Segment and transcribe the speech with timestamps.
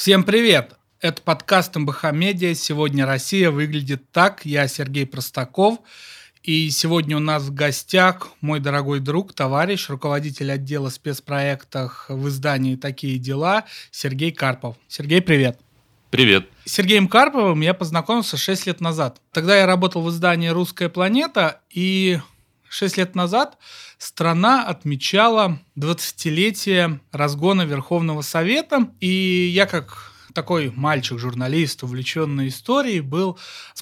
[0.00, 0.76] Всем привет!
[1.02, 2.54] Это подкаст МБХ Медиа.
[2.54, 4.46] Сегодня Россия выглядит так.
[4.46, 5.80] Я Сергей Простаков.
[6.42, 12.76] И сегодня у нас в гостях мой дорогой друг, товарищ, руководитель отдела спецпроектов в издании
[12.76, 14.76] «Такие дела» Сергей Карпов.
[14.88, 15.60] Сергей, привет!
[16.08, 16.48] Привет.
[16.64, 19.20] С Сергеем Карповым я познакомился 6 лет назад.
[19.32, 22.20] Тогда я работал в издании «Русская планета», и
[22.70, 23.58] 6 лет назад
[23.98, 33.38] страна отмечала 20-летие разгона Верховного Совета, и я как такой мальчик-журналист, увлеченный историей, был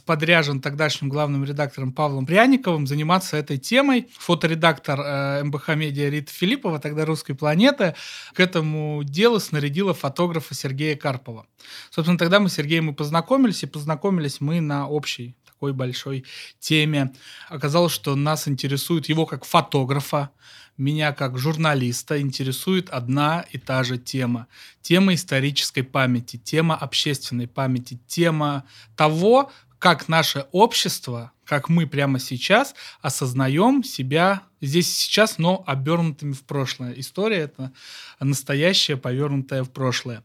[0.06, 4.08] подряжен тогдашним главным редактором Павлом Пряниковым заниматься этой темой.
[4.18, 7.94] Фоторедактор э, МБХ Медиа Рита Филиппова, тогда «Русской планеты»,
[8.32, 11.46] к этому делу снарядила фотографа Сергея Карпова.
[11.90, 16.24] Собственно, тогда мы с Сергеем и познакомились, и познакомились мы на общей такой большой
[16.60, 17.12] теме.
[17.48, 20.30] Оказалось, что нас интересует его как фотографа,
[20.76, 24.46] меня как журналиста интересует одна и та же тема.
[24.82, 28.64] Тема исторической памяти, тема общественной памяти, тема
[28.94, 36.42] того, как наше общество, как мы прямо сейчас осознаем себя здесь сейчас, но обернутыми в
[36.44, 36.92] прошлое.
[36.92, 37.72] История это
[38.20, 40.22] настоящая, повернутая в прошлое.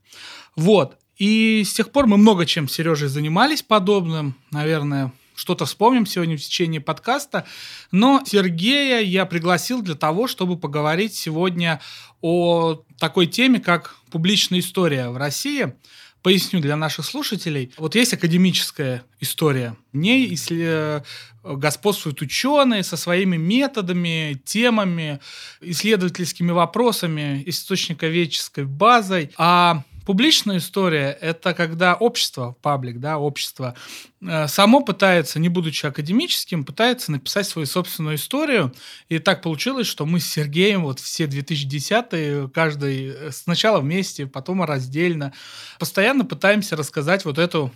[0.56, 1.00] Вот.
[1.17, 4.36] И с тех пор мы много чем с Сережей занимались подобным.
[4.52, 7.45] Наверное, что-то вспомним сегодня в течение подкаста.
[7.92, 11.81] Но Сергея я пригласил для того, чтобы поговорить сегодня
[12.22, 15.73] о такой теме, как публичная история в России.
[16.22, 17.73] Поясню для наших слушателей.
[17.78, 19.76] Вот есть академическая история.
[19.92, 21.02] В ней если э,
[21.44, 25.20] господствуют ученые со своими методами, темами,
[25.59, 29.31] исследовательскими вопросами, источниковедческой базой.
[29.38, 33.73] А Публичная история– это когда общество, паблик, да, общество,
[34.21, 38.73] э, само пытается, не будучи академическим, пытается написать свою собственную историю.
[39.08, 44.63] И так получилось, что мы с Сергеем вот все 2010-е, каждый э, сначала вместе, потом
[44.63, 45.31] раздельно,
[45.80, 47.71] постоянно пытаемся рассказать вот эту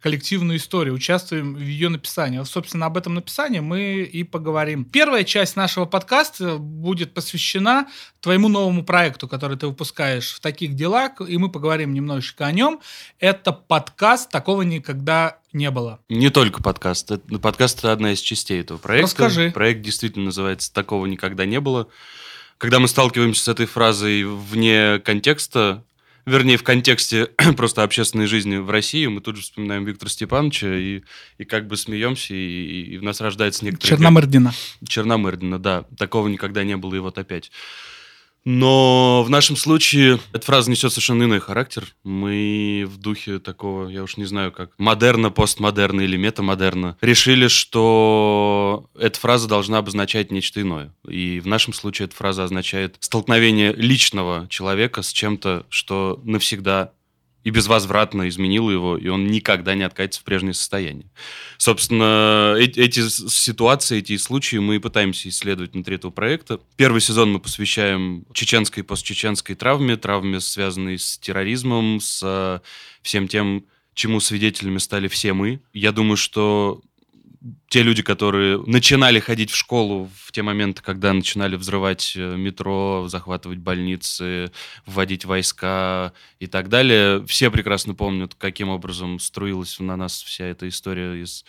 [0.00, 2.42] коллективную историю, участвуем в ее написании.
[2.44, 4.84] Собственно, об этом написании мы и поговорим.
[4.84, 7.88] Первая часть нашего подкаста будет посвящена
[8.20, 12.80] твоему новому проекту, который ты выпускаешь в таких делах, и мы поговорим немножечко о нем.
[13.18, 16.00] Это подкаст, такого никогда не было.
[16.08, 17.12] Не только подкаст.
[17.40, 19.06] Подкаст– это одна из частей этого проекта.
[19.06, 19.50] Расскажи.
[19.50, 21.88] Проект действительно называется «Такого никогда не было».
[22.58, 25.84] Когда мы сталкиваемся с этой фразой вне контекста,
[26.26, 27.26] вернее, в контексте
[27.56, 31.02] просто общественной жизни в России, мы тут же вспоминаем Виктора Степановича и,
[31.38, 33.96] и как бы смеемся, и, и в нас рождается некоторые...
[33.96, 34.52] Черномырдина.
[34.86, 35.84] Черномырдина, да.
[35.96, 37.50] Такого никогда не было, и вот опять.
[38.46, 41.88] Но в нашем случае эта фраза несет совершенно иной характер.
[42.04, 48.88] Мы в духе такого, я уж не знаю, как модерна, постмодерна или метамодерна, решили, что
[48.96, 50.94] эта фраза должна обозначать нечто иное.
[51.08, 56.92] И в нашем случае эта фраза означает столкновение личного человека с чем-то, что навсегда
[57.46, 61.06] и безвозвратно изменил его, и он никогда не откатится в прежнее состояние.
[61.58, 66.58] Собственно, эти, эти ситуации, эти случаи мы пытаемся исследовать внутри этого проекта.
[66.74, 72.60] Первый сезон мы посвящаем чеченской и постчеченской травме, травме, связанной с терроризмом, с
[73.02, 73.64] всем тем,
[73.94, 75.60] чему свидетелями стали все мы.
[75.72, 76.82] Я думаю, что
[77.68, 83.06] те люди, которые начинали ходить в школу в те моменты, когда начинали взрывать э, метро,
[83.08, 84.52] захватывать больницы,
[84.84, 90.68] вводить войска и так далее, все прекрасно помнят, каким образом струилась на нас вся эта
[90.68, 91.44] история из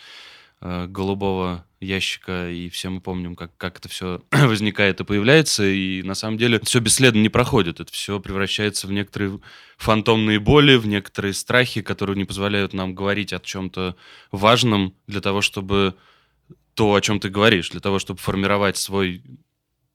[0.60, 6.02] э, голубого ящика, и все мы помним, как, как это все возникает и появляется, и
[6.02, 9.40] на самом деле все бесследно не проходит, это все превращается в некоторые
[9.76, 13.96] фантомные боли, в некоторые страхи, которые не позволяют нам говорить о чем-то
[14.32, 15.94] важном для того, чтобы
[16.74, 19.22] то, о чем ты говоришь, для того, чтобы формировать свой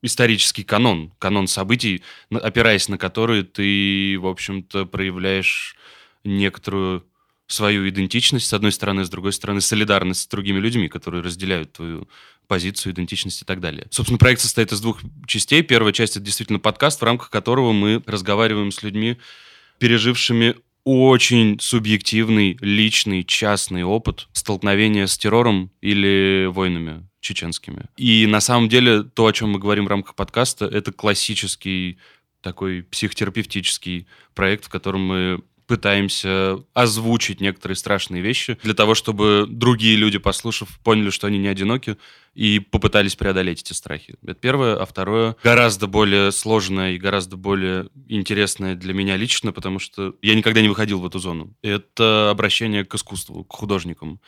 [0.02, 5.76] исторический канон, канон событий, опираясь на которые ты, в общем-то, проявляешь
[6.24, 7.06] некоторую
[7.54, 12.08] свою идентичность, с одной стороны, с другой стороны, солидарность с другими людьми, которые разделяют твою
[12.48, 13.88] позицию, идентичность и так далее.
[13.90, 15.62] Собственно, проект состоит из двух частей.
[15.62, 19.18] Первая часть— это действительно подкаст, в рамках которого мы разговариваем с людьми,
[19.80, 27.86] пережившими очень субъективный, личный, частный опыт столкновения с террором или войнами чеченскими.
[27.96, 31.98] И на самом деле то, о чем мы говорим в рамках подкаста, это классический
[32.42, 35.42] такой психотерапевтический проект, в котором мы
[35.74, 41.48] пытаемся озвучить некоторые страшные вещи для того, чтобы другие люди, послушав, поняли, что они не
[41.48, 41.98] одиноки
[42.36, 44.14] и попытались преодолеть эти страхи.
[44.22, 44.76] Это первое.
[44.76, 50.36] А второе, гораздо более сложное и гораздо более интересное для меня лично, потому что я
[50.36, 51.56] никогда не выходил в эту зону.
[51.64, 54.20] Это обращение к искусству, к художникам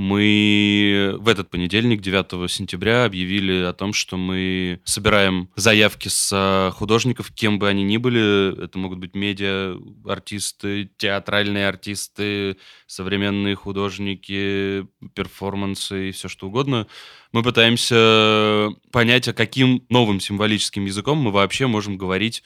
[0.00, 6.70] мы в этот понедельник, 9 сентября, объявили о том, что мы собираем заявки с э,
[6.74, 8.64] художников, кем бы они ни были.
[8.64, 9.76] Это могут быть медиа,
[10.06, 12.56] артисты, театральные артисты,
[12.86, 16.86] современные художники, перформансы и все что угодно.
[17.32, 22.42] Мы пытаемся понять, а каким новым символическим языком мы вообще можем говорить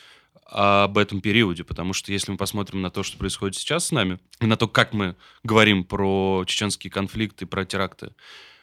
[0.46, 4.18] об этом периоде, потому что если мы посмотрим на то, что происходит сейчас с нами,
[4.40, 8.10] и на то, как мы говорим про чеченские конфликты, про теракты,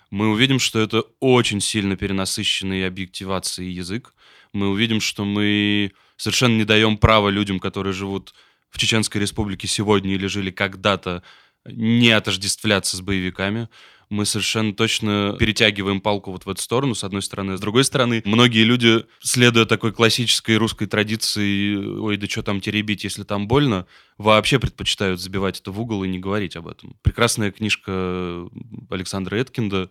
[0.09, 4.13] мы увидим, что это очень сильно перенасыщенный объективацией язык.
[4.53, 8.33] Мы увидим, что мы совершенно не даем права людям, которые живут
[8.69, 11.23] в Чеченской Республике сегодня или жили когда-то,
[11.65, 13.69] не отождествляться с боевиками
[14.11, 17.57] мы совершенно точно перетягиваем палку вот в эту сторону, с одной стороны.
[17.57, 23.03] С другой стороны, многие люди, следуя такой классической русской традиции, ой, да что там теребить,
[23.03, 23.87] если там больно,
[24.17, 26.95] вообще предпочитают забивать это в угол и не говорить об этом.
[27.01, 28.47] Прекрасная книжка
[28.89, 29.89] Александра Эткинда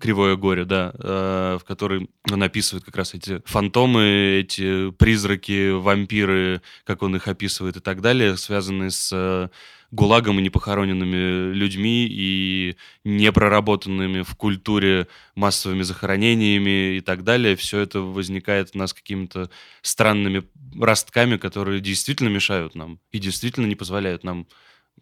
[0.00, 6.62] Кривое горе, да, э, в которой он описывает как раз эти фантомы, эти призраки, вампиры,
[6.84, 9.50] как он их описывает и так далее, связанные с
[9.92, 17.56] ГУЛАГом и непохороненными людьми и непроработанными в культуре массовыми захоронениями и так далее.
[17.56, 19.50] Все это возникает у нас какими-то
[19.82, 20.44] странными
[20.80, 24.48] ростками, которые действительно мешают нам и действительно не позволяют нам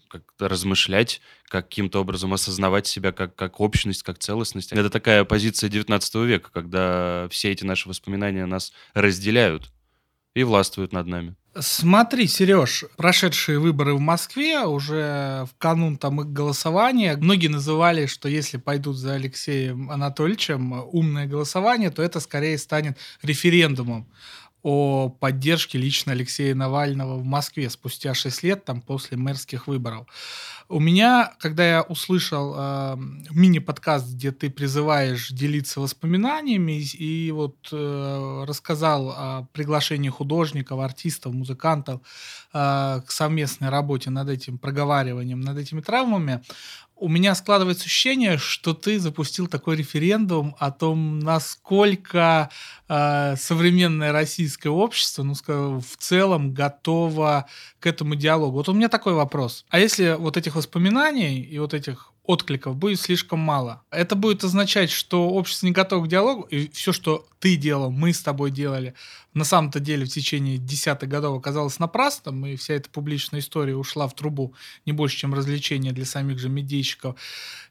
[0.09, 4.73] как-то размышлять, каким-то образом осознавать себя как, как общность, как целостность.
[4.73, 9.73] Это такая позиция 19 века, когда все эти наши воспоминания нас разделяют
[10.35, 11.37] и властвуют над нами.
[11.59, 18.29] Смотри, Сереж, прошедшие выборы в Москве, уже в канун там их голосования, многие называли, что
[18.29, 24.07] если пойдут за Алексеем Анатольевичем умное голосование, то это скорее станет референдумом
[24.63, 30.07] о поддержке лично Алексея Навального в Москве спустя 6 лет, там, после мэрских выборов.
[30.69, 32.97] У меня, когда я услышал э,
[33.31, 41.33] мини-подкаст, где ты призываешь делиться воспоминаниями и, и вот э, рассказал о приглашении художников, артистов,
[41.33, 42.03] музыкантов
[42.53, 46.41] э, к совместной работе над этим проговариванием, над этими травмами,
[47.01, 52.51] у меня складывается ощущение, что ты запустил такой референдум о том, насколько
[52.89, 57.47] э, современное российское общество, ну, скажем, в целом готово
[57.81, 58.59] к этому диалогу.
[58.59, 59.65] Вот у меня такой вопрос.
[59.71, 63.83] А если вот этих воспоминаний и вот этих откликов будет слишком мало.
[63.91, 68.13] Это будет означать, что общество не готово к диалогу, и все, что ты делал, мы
[68.13, 68.95] с тобой делали,
[69.35, 74.07] на самом-то деле в течение десятых годов оказалось напрасным, и вся эта публичная история ушла
[74.07, 74.55] в трубу
[74.87, 77.17] не больше, чем развлечение для самих же медийщиков.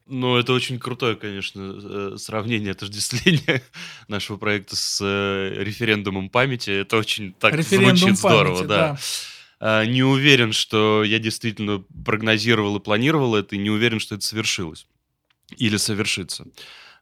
[0.07, 3.61] Ну, это очень крутое, конечно, э, сравнение, отождествление
[4.07, 6.81] нашего проекта с э, референдумом памяти.
[6.81, 8.77] Это очень так Референдум звучит памяти, здорово, да.
[8.93, 8.99] да.
[9.59, 14.25] А, не уверен, что я действительно прогнозировал и планировал это, и не уверен, что это
[14.25, 14.87] совершилось
[15.57, 16.45] или совершится.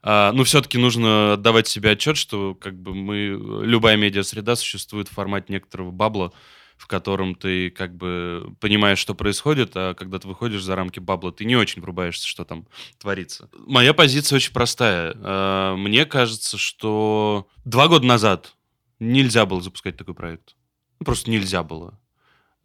[0.02, 5.14] А, но все-таки нужно отдавать себе отчет, что как бы мы, любая медиа-среда существует в
[5.14, 6.32] формате некоторого бабла,
[6.78, 11.32] в котором ты как бы понимаешь, что происходит, а когда ты выходишь за рамки бабла,
[11.32, 12.68] ты не очень врубаешься, что там
[13.00, 13.50] творится.
[13.54, 15.14] Моя позиция очень простая.
[15.16, 18.56] А, мне кажется, что два года назад
[19.00, 20.56] нельзя было запускать такой проект.
[21.00, 22.00] Просто нельзя было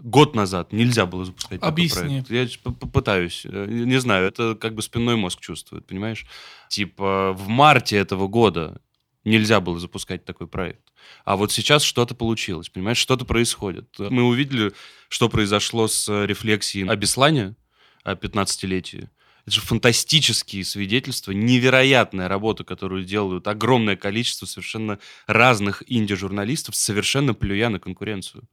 [0.02, 2.22] год назад нельзя было запускать Объясни.
[2.22, 2.54] такой проект.
[2.64, 3.42] Я попытаюсь.
[3.44, 6.26] Э, не знаю, это как бы спинной мозг чувствует, понимаешь?
[6.68, 8.80] Типа в марте этого года
[9.24, 10.92] нельзя было запускать такой проект.
[11.24, 13.94] А вот сейчас что-то получилось, понимаешь, что-то происходит.
[13.98, 14.72] Мы увидели,
[15.08, 17.54] что произошло с рефлексией о Беслане,
[18.02, 19.08] о 15-летии.
[19.44, 27.68] Это же фантастические свидетельства, невероятная работа, которую делают огромное количество совершенно разных инди-журналистов, совершенно плюя
[27.68, 28.44] на конкуренцию.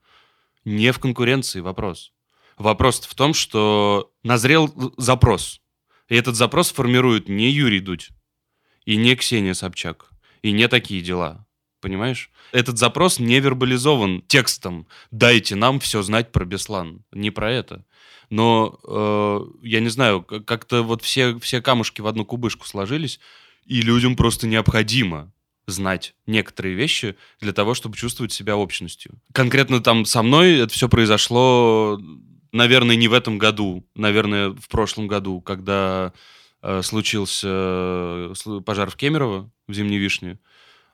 [0.66, 2.14] Не в конкуренции вопрос.
[2.58, 5.62] Вопрос в том, что назрел запрос.
[6.10, 8.10] И этот запрос формирует не Юрий Дудь,
[8.86, 10.12] и не Ксения Собчак,
[10.42, 11.46] и не такие дела.
[11.82, 12.30] Понимаешь?
[12.52, 17.06] Этот запрос не вербализован текстом «дайте нам все знать про Беслан».
[17.14, 17.86] Не про это.
[18.30, 23.20] Но, э, я не знаю, как-то вот все, все камушки в одну кубышку сложились,
[23.66, 25.32] и людям просто необходимо
[25.72, 29.20] знать некоторые вещи для того, чтобы чувствовать себя общностью.
[29.34, 32.00] Конкретно там со мной это все произошло,
[32.52, 36.14] наверное, не в этом году, наверное, в прошлом году, когда
[36.62, 38.34] э, случился э,
[38.66, 40.40] пожар в Кемерово в Зимней Вишне.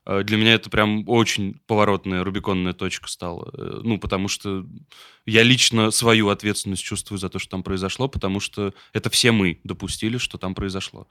[0.06, 3.50] Э, для меня это прям очень поворотная, рубиконная точка стала.
[3.54, 4.66] Э, ну, потому что
[5.26, 9.60] я лично свою ответственность чувствую за то, что там произошло, потому что это все мы
[9.64, 11.08] допустили, что там произошло.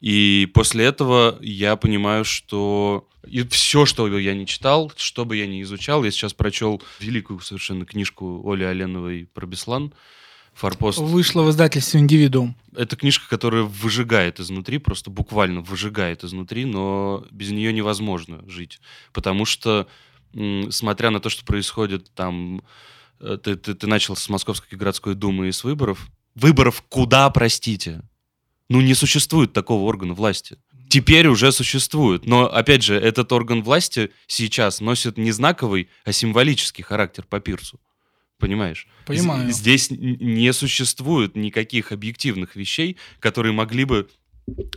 [0.00, 5.46] И после этого я понимаю, что и все, что я не читал, что бы я
[5.46, 9.92] не изучал, я сейчас прочел великую совершенно книжку Оли Оленовой про Беслан,
[10.58, 10.98] Форпост.
[10.98, 12.56] Вышла в издательстве «Индивидуум».
[12.74, 18.80] Это книжка, которая выжигает изнутри, просто буквально выжигает изнутри, но без нее невозможно жить.
[19.12, 19.86] Потому что,
[20.70, 22.62] смотря на то, что происходит там...
[23.20, 26.08] Э, ты, ты, ты начал с Московской городской думы и с выборов.
[26.34, 28.02] Выборов куда, простите?
[28.68, 30.58] Ну, не существует такого органа власти.
[30.88, 32.26] Теперь уже существует.
[32.26, 37.78] Но, опять же, этот орган власти сейчас носит не знаковый, а символический характер по пирсу.
[38.38, 38.86] Понимаешь?
[39.06, 39.50] Понимаю.
[39.50, 44.08] Здесь не существует никаких объективных вещей, которые могли бы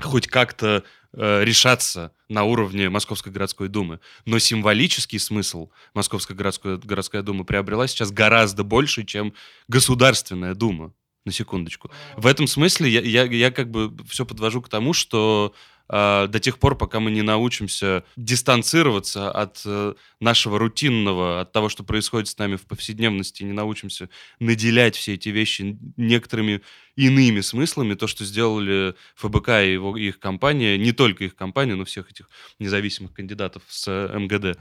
[0.02, 4.00] хоть как-то э, решаться на уровне Московской городской думы.
[4.26, 9.34] Но символический смысл Московская городская, городская дума приобрела сейчас гораздо больше, чем
[9.68, 10.94] Государственная дума.
[11.24, 11.92] На секундочку.
[12.18, 15.54] В этом смысле я, я, я как бы все подвожу к тому, что
[15.94, 21.68] а, до тех пор, пока мы не научимся дистанцироваться от э, нашего рутинного, от того,
[21.68, 24.08] что происходит с нами в повседневности, не научимся
[24.40, 26.62] наделять все эти вещи некоторыми
[26.96, 31.84] иными смыслами, то, что сделали ФБК и его, их компания, не только их компания, но
[31.84, 34.58] всех этих независимых кандидатов с э, МГД,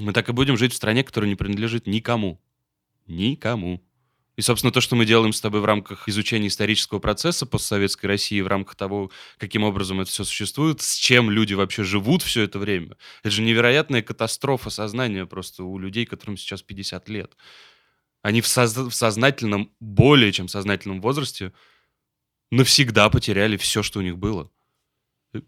[0.00, 2.42] мы так и будем жить в стране, которая не принадлежит никому.
[3.06, 3.80] Никому.
[4.36, 8.42] И, собственно, то, что мы делаем с тобой в рамках изучения исторического процесса постсоветской России,
[8.42, 12.58] в рамках того, каким образом это все существует, с чем люди вообще живут все это
[12.58, 17.34] время, это же невероятная катастрофа сознания просто у людей, которым сейчас 50 лет.
[18.22, 21.52] Они в, соз- в сознательном, более чем сознательном возрасте
[22.50, 24.50] навсегда потеряли все, что у них было.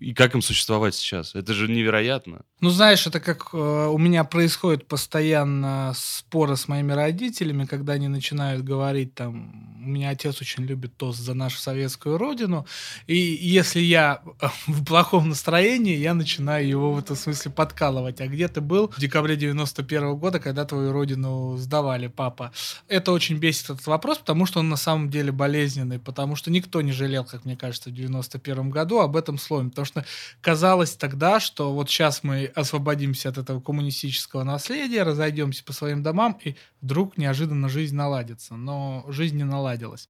[0.01, 1.35] И как им существовать сейчас?
[1.35, 2.43] Это же невероятно.
[2.61, 8.09] Ну, знаешь, это как э, у меня происходит постоянно споры с моими родителями, когда они
[8.09, 12.67] начинают говорить там, у меня отец очень любит тост за нашу советскую родину,
[13.07, 14.23] и если я
[14.67, 18.21] в плохом настроении, я начинаю его в этом смысле подкалывать.
[18.21, 22.53] А где ты был в декабре 91 -го года, когда твою родину сдавали, папа?
[22.89, 26.81] Это очень бесит этот вопрос, потому что он на самом деле болезненный, потому что никто
[26.83, 30.05] не жалел, как мне кажется, в 91 году об этом слове Потому что
[30.41, 36.37] казалось тогда, что вот сейчас мы освободимся от этого коммунистического наследия, разойдемся по своим домам,
[36.43, 38.57] и вдруг неожиданно жизнь наладится.
[38.57, 40.09] Но жизнь не наладилась.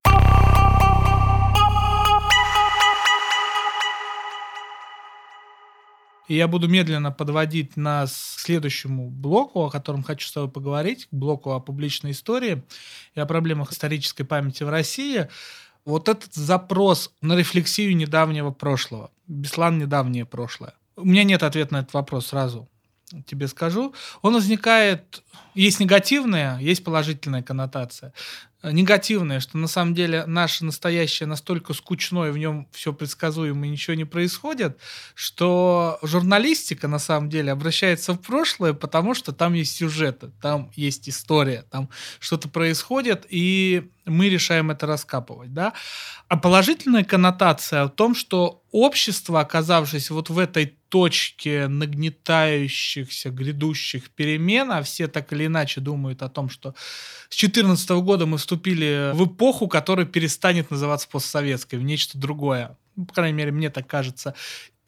[6.28, 11.06] И я буду медленно подводить нас к следующему блоку, о котором хочу с тобой поговорить,
[11.06, 12.62] к блоку о публичной истории
[13.14, 15.28] и о проблемах исторической памяти в России
[15.88, 19.10] вот этот запрос на рефлексию недавнего прошлого.
[19.28, 20.74] Беслан недавнее прошлое.
[20.96, 22.68] У меня нет ответа на этот вопрос сразу
[23.26, 25.22] тебе скажу, он возникает,
[25.54, 28.12] есть негативная, есть положительная коннотация.
[28.62, 33.94] Негативная, что на самом деле наше настоящее настолько скучное, в нем все предсказуемо и ничего
[33.94, 34.78] не происходит,
[35.14, 41.08] что журналистика на самом деле обращается в прошлое, потому что там есть сюжеты, там есть
[41.08, 45.72] история, там что-то происходит, и мы решаем это раскапывать, да.
[46.28, 54.70] А положительная коннотация о том, что общество, оказавшись вот в этой точке нагнетающихся грядущих перемен,
[54.72, 56.74] а все так или иначе думают о том, что
[57.28, 62.76] с 2014 года мы вступили в эпоху, которая перестанет называться постсоветской, в нечто другое.
[62.96, 64.34] По крайней мере, мне так кажется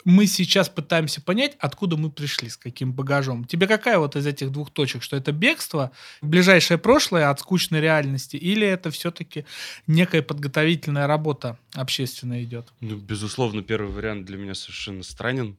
[0.05, 3.45] мы сейчас пытаемся понять, откуда мы пришли, с каким багажом.
[3.45, 5.91] Тебе какая вот из этих двух точек, что это бегство,
[6.23, 9.45] ближайшее прошлое от скучной реальности, или это все-таки
[9.87, 12.73] некая подготовительная работа общественная идет?
[12.81, 15.57] Ну, безусловно, первый вариант для меня совершенно странен.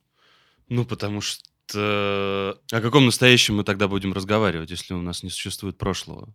[0.69, 1.41] Ну, потому что
[1.73, 6.33] о каком настоящем мы тогда будем разговаривать, если у нас не существует прошлого?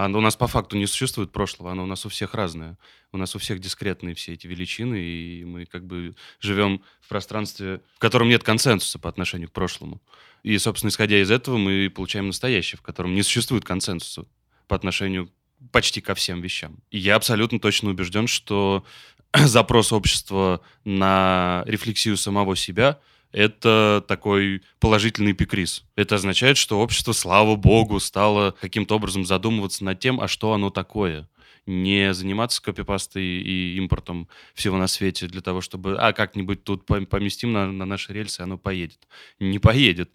[0.00, 2.78] А у нас по факту не существует прошлого, оно у нас у всех разное.
[3.12, 7.82] У нас у всех дискретные все эти величины, и мы как бы живем в пространстве,
[7.96, 10.00] в котором нет консенсуса по отношению к прошлому.
[10.42, 14.24] И, собственно, исходя из этого, мы получаем настоящее, в котором не существует консенсуса
[14.68, 15.30] по отношению
[15.70, 16.78] почти ко всем вещам.
[16.90, 18.86] И я абсолютно точно убежден, что
[19.34, 23.00] запрос общества на рефлексию самого себя—
[23.32, 25.84] это такой положительный пикриз.
[25.96, 30.70] Это означает, что общество, слава богу, стало каким-то образом задумываться над тем, а что оно
[30.70, 31.28] такое.
[31.66, 37.52] Не заниматься копипастой и импортом всего на свете для того, чтобы, а, как-нибудь тут поместим
[37.52, 39.06] на, на наши рельсы, оно поедет.
[39.38, 40.10] Не поедет.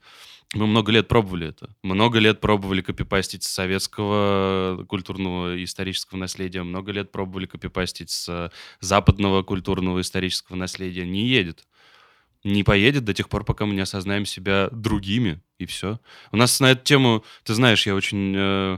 [0.53, 1.69] Мы много лет пробовали это.
[1.83, 6.63] Много лет пробовали копипастить с советского культурного и исторического наследия.
[6.63, 11.05] Много лет пробовали копипастить с западного культурного и исторического наследия.
[11.05, 11.65] Не едет
[12.45, 15.99] не поедет до тех пор, пока мы не осознаем себя другими, и все.
[16.31, 18.77] У нас на эту тему, ты знаешь, я очень э,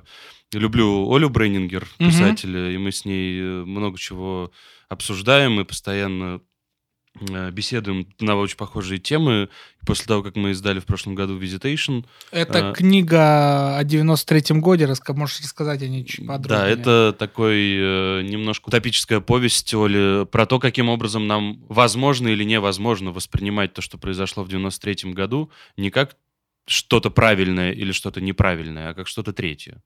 [0.53, 2.75] люблю Олю Брейнингер, писателя, mm-hmm.
[2.75, 4.51] и мы с ней э, много чего
[4.87, 6.41] обсуждаем, мы постоянно
[7.51, 9.49] беседуем на очень похожие темы.
[9.85, 12.05] После того, как мы издали в прошлом году Visitation.
[12.31, 14.85] Это а, книга о 93-м годе.
[14.85, 15.13] Раска...
[15.13, 16.75] Можешь рассказать о ней чуть подробнее?
[16.75, 22.43] Да, это такой э, немножко утопическая повесть Оли про то, каким образом нам возможно или
[22.43, 26.17] невозможно воспринимать то, что произошло в 93-м году, не как
[26.65, 29.81] что-то правильное или что-то неправильное, а как что-то третье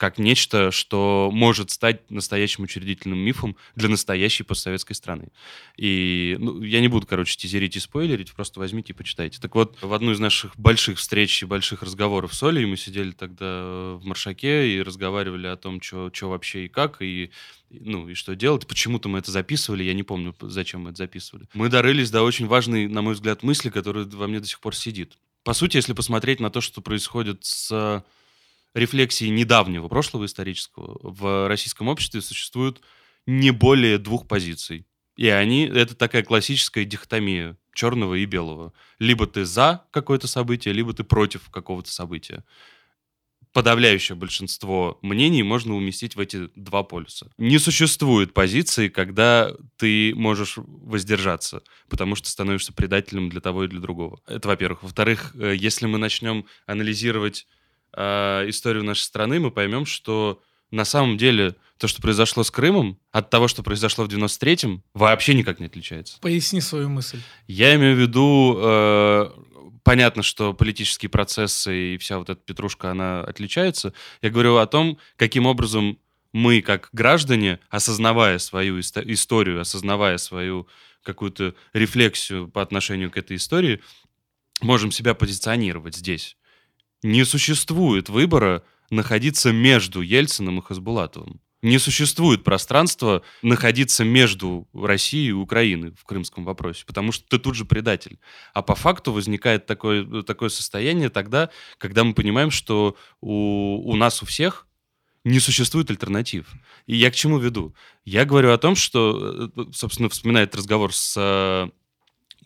[0.00, 5.28] как нечто, что может стать настоящим учредительным мифом для настоящей постсоветской страны.
[5.76, 9.38] И ну, я не буду, короче, тизерить и спойлерить, просто возьмите и почитайте.
[9.42, 13.10] Так вот, в одну из наших больших встреч и больших разговоров с Олей мы сидели
[13.10, 17.30] тогда в Маршаке и разговаривали о том, что вообще и как, и
[17.68, 18.66] ну, и что делать.
[18.66, 21.46] Почему-то мы это записывали, я не помню, зачем мы это записывали.
[21.52, 24.74] Мы дорылись до очень важной, на мой взгляд, мысли, которая во мне до сих пор
[24.74, 25.18] сидит.
[25.44, 28.02] По сути, если посмотреть на то, что происходит с
[28.74, 32.80] рефлексии недавнего прошлого исторического в российском обществе существует
[33.26, 34.86] не более двух позиций.
[35.16, 38.72] И они, это такая классическая дихотомия черного и белого.
[38.98, 42.44] Либо ты за какое-то событие, либо ты против какого-то события.
[43.52, 47.32] Подавляющее большинство мнений можно уместить в эти два полюса.
[47.36, 53.80] Не существует позиции, когда ты можешь воздержаться, потому что становишься предателем для того и для
[53.80, 54.20] другого.
[54.26, 54.84] Это во-первых.
[54.84, 57.46] Во-вторых, э, если мы начнем анализировать
[57.96, 62.98] э, историю нашей страны, мы поймем, что на самом деле то, что произошло с Крымом,
[63.10, 66.18] от того, что произошло в 93-м, вообще никак не отличается.
[66.20, 67.20] Поясни свою мысль.
[67.46, 69.30] Я имею в виду, э,
[69.82, 73.92] понятно, что политические процессы и вся вот эта петрушка, она отличается.
[74.22, 75.98] Я говорю о том, каким образом
[76.32, 80.68] мы, как граждане, осознавая свою историю, осознавая свою
[81.02, 83.80] какую-то рефлексию по отношению к этой истории,
[84.60, 86.36] можем себя позиционировать здесь
[87.02, 91.40] не существует выбора находиться между Ельциным и Хасбулатовым.
[91.62, 97.54] Не существует пространства находиться между Россией и Украиной в крымском вопросе, потому что ты тут
[97.54, 98.18] же предатель.
[98.54, 104.22] А по факту возникает такое, такое состояние тогда, когда мы понимаем, что у, у нас
[104.22, 104.66] у всех
[105.24, 106.50] не существует альтернатив.
[106.86, 107.74] И я к чему веду?
[108.06, 111.68] Я говорю о том, что, э, собственно, вспоминая этот разговор с э,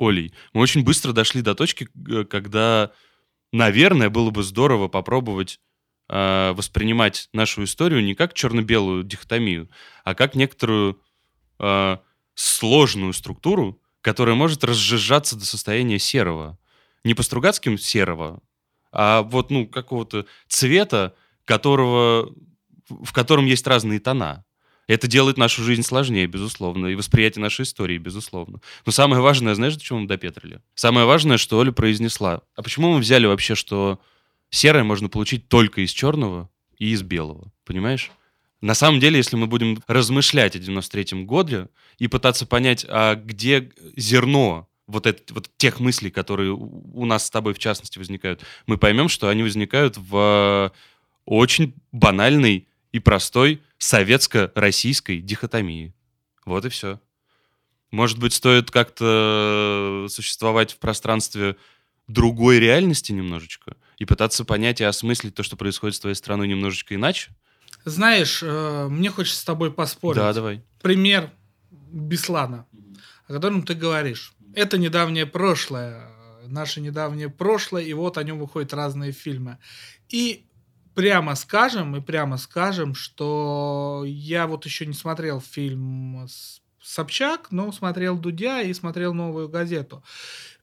[0.00, 2.90] Олей, мы очень быстро дошли до точки, э, когда
[3.54, 5.60] наверное, было бы здорово попробовать
[6.08, 9.70] э, воспринимать нашу историю не как черно-белую дихотомию,
[10.02, 11.00] а как некоторую
[11.60, 11.98] э,
[12.34, 16.58] сложную структуру, которая может разжижаться до состояния серого.
[17.04, 18.40] Не по Стругацким серого,
[18.90, 21.14] а вот, ну, какого-то цвета,
[21.44, 22.34] которого,
[22.88, 24.44] в котором есть разные тона.
[24.86, 28.60] Это делает нашу жизнь сложнее, безусловно, и восприятие нашей истории, безусловно.
[28.84, 30.60] Но самое важное, знаешь, до чего мы допетрили?
[30.74, 32.42] Самое важное, что Оля произнесла.
[32.54, 34.00] А почему мы взяли вообще, что
[34.50, 37.50] серое можно получить только из черного и из белого?
[37.64, 38.10] Понимаешь?
[38.60, 41.68] На самом деле, если мы будем размышлять о 93-м годе
[41.98, 47.30] и пытаться понять, а где зерно вот, это, вот тех мыслей, которые у нас с
[47.30, 50.72] тобой в частности возникают, мы поймем, что они возникают в
[51.24, 55.92] очень банальной и простой советско-российской дихотомии.
[56.46, 57.00] Вот и все.
[57.90, 61.56] Может быть, стоит как-то существовать в пространстве
[62.06, 66.94] другой реальности немножечко и пытаться понять и осмыслить то, что происходит с твоей страной немножечко
[66.94, 67.32] иначе?
[67.84, 70.18] Знаешь, э, мне хочется с тобой поспорить.
[70.18, 70.62] Да, давай.
[70.80, 71.32] Пример
[71.72, 72.64] Беслана,
[73.26, 74.34] о котором ты говоришь.
[74.54, 76.12] Это недавнее прошлое,
[76.46, 79.58] наше недавнее прошлое, и вот о нем выходят разные фильмы.
[80.08, 80.46] И
[80.94, 86.26] прямо скажем, и прямо скажем, что я вот еще не смотрел фильм
[86.82, 90.02] Собчак, но смотрел Дудя и смотрел новую газету.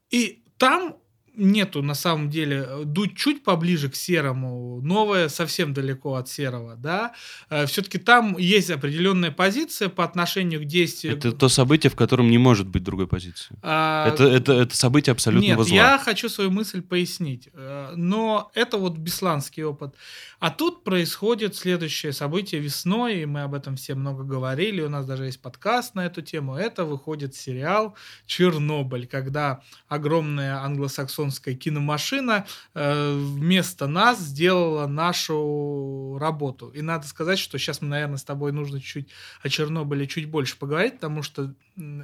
[0.10, 0.98] И там
[1.36, 2.68] нету на самом деле.
[2.86, 7.14] Дуть чуть поближе к серому, новое совсем далеко от серого, да.
[7.50, 11.18] Э, Все-таки там есть определенная позиция по отношению к действию.
[11.18, 13.56] Это то событие, в котором не может быть другой позиции.
[13.62, 14.08] А...
[14.08, 15.76] Это, это, это событие абсолютного Нет, зла.
[15.76, 17.50] я хочу свою мысль пояснить.
[17.54, 19.96] Э, но это вот бесланский опыт.
[20.40, 25.06] А тут происходит следующее событие весной, и мы об этом все много говорили, у нас
[25.06, 26.56] даже есть подкаст на эту тему.
[26.56, 36.70] Это выходит сериал «Чернобыль», когда огромная англосаксонская киномашина э, вместо нас сделала нашу работу.
[36.70, 39.10] И надо сказать, что сейчас мы, наверное, с тобой нужно чуть
[39.42, 41.54] о Чернобыле чуть больше поговорить, потому что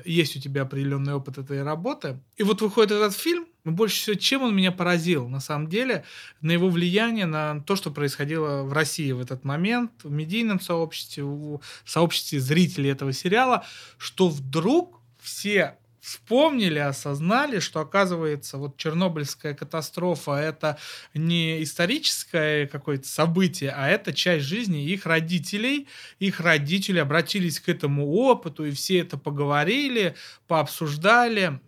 [0.05, 2.19] есть у тебя определенный опыт этой работы.
[2.37, 6.05] И вот выходит этот фильм, но больше всего, чем он меня поразил, на самом деле,
[6.41, 11.23] на его влияние на то, что происходило в России в этот момент, в медийном сообществе,
[11.23, 13.65] в сообществе зрителей этого сериала,
[13.97, 20.77] что вдруг все вспомнили, осознали, что, оказывается, вот Чернобыльская катастрофа— это
[21.13, 25.89] не историческое какое-то событие, а это часть жизни их родителей.
[26.19, 30.15] Их родители обратились к этому опыту, и все это поговорили,
[30.47, 31.59] пообсуждали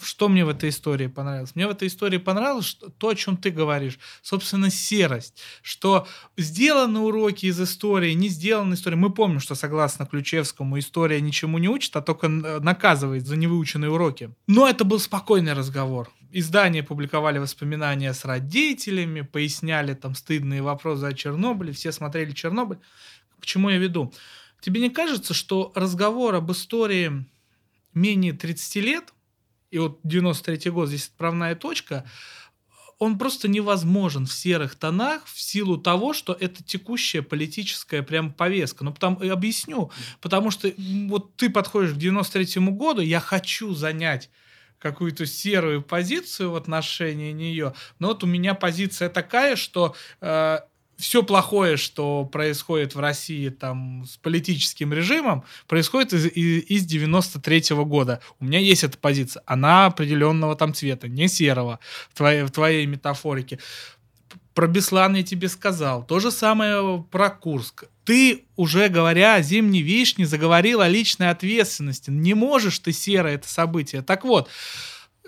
[0.00, 1.54] что мне в этой истории понравилось?
[1.54, 3.98] Мне в этой истории понравилось что, то, о чем ты говоришь.
[4.22, 5.40] Собственно, серость.
[5.62, 6.06] Что
[6.36, 8.96] сделаны уроки из истории, не сделаны истории.
[8.96, 14.30] Мы помним, что согласно Ключевскому история ничему не учит, а только наказывает за невыученные уроки.
[14.46, 16.10] Но это был спокойный разговор.
[16.32, 22.78] Издания публиковали воспоминания с родителями, поясняли там стыдные вопросы о Чернобыле, все смотрели Чернобыль.
[23.40, 24.12] К чему я веду?
[24.60, 27.26] Тебе не кажется, что разговор об истории
[27.94, 29.12] менее 30 лет
[29.76, 32.06] и вот 93 год здесь отправная точка,
[32.98, 38.84] он просто невозможен в серых тонах в силу того, что это текущая политическая прям повестка.
[38.84, 39.90] Ну, потому, объясню.
[40.22, 40.72] Потому что
[41.08, 44.30] вот ты подходишь к 93 году, я хочу занять
[44.78, 50.60] какую-то серую позицию в отношении нее, но вот у меня позиция такая, что э,
[50.96, 57.58] все плохое, что происходит в России там с политическим режимом, происходит из, из, из 93
[57.58, 58.20] -го года.
[58.40, 59.42] У меня есть эта позиция.
[59.46, 61.78] Она определенного там цвета, не серого
[62.10, 63.58] в твоей, в твоей метафорике.
[64.54, 66.06] Про Беслан я тебе сказал.
[66.06, 67.84] То же самое про Курск.
[68.04, 72.10] Ты, уже говоря о зимней вишне, заговорил о личной ответственности.
[72.10, 74.00] Не можешь ты серо это событие.
[74.00, 74.48] Так вот,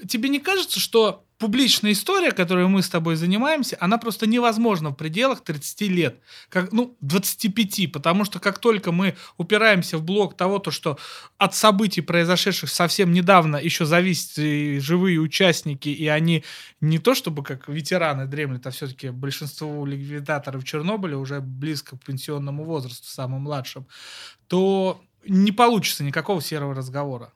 [0.07, 4.94] тебе не кажется, что публичная история, которой мы с тобой занимаемся, она просто невозможна в
[4.94, 6.20] пределах 30 лет.
[6.48, 10.98] Как, ну, 25, потому что как только мы упираемся в блок того, то, что
[11.38, 14.37] от событий, произошедших совсем недавно, еще зависят
[14.83, 16.44] живые участники, и они
[16.81, 22.64] не то чтобы как ветераны дремлют, а все-таки большинство ликвидаторов Чернобыля уже близко к пенсионному
[22.64, 23.87] возрасту, самым младшим,
[24.48, 27.33] то не получится никакого серого разговора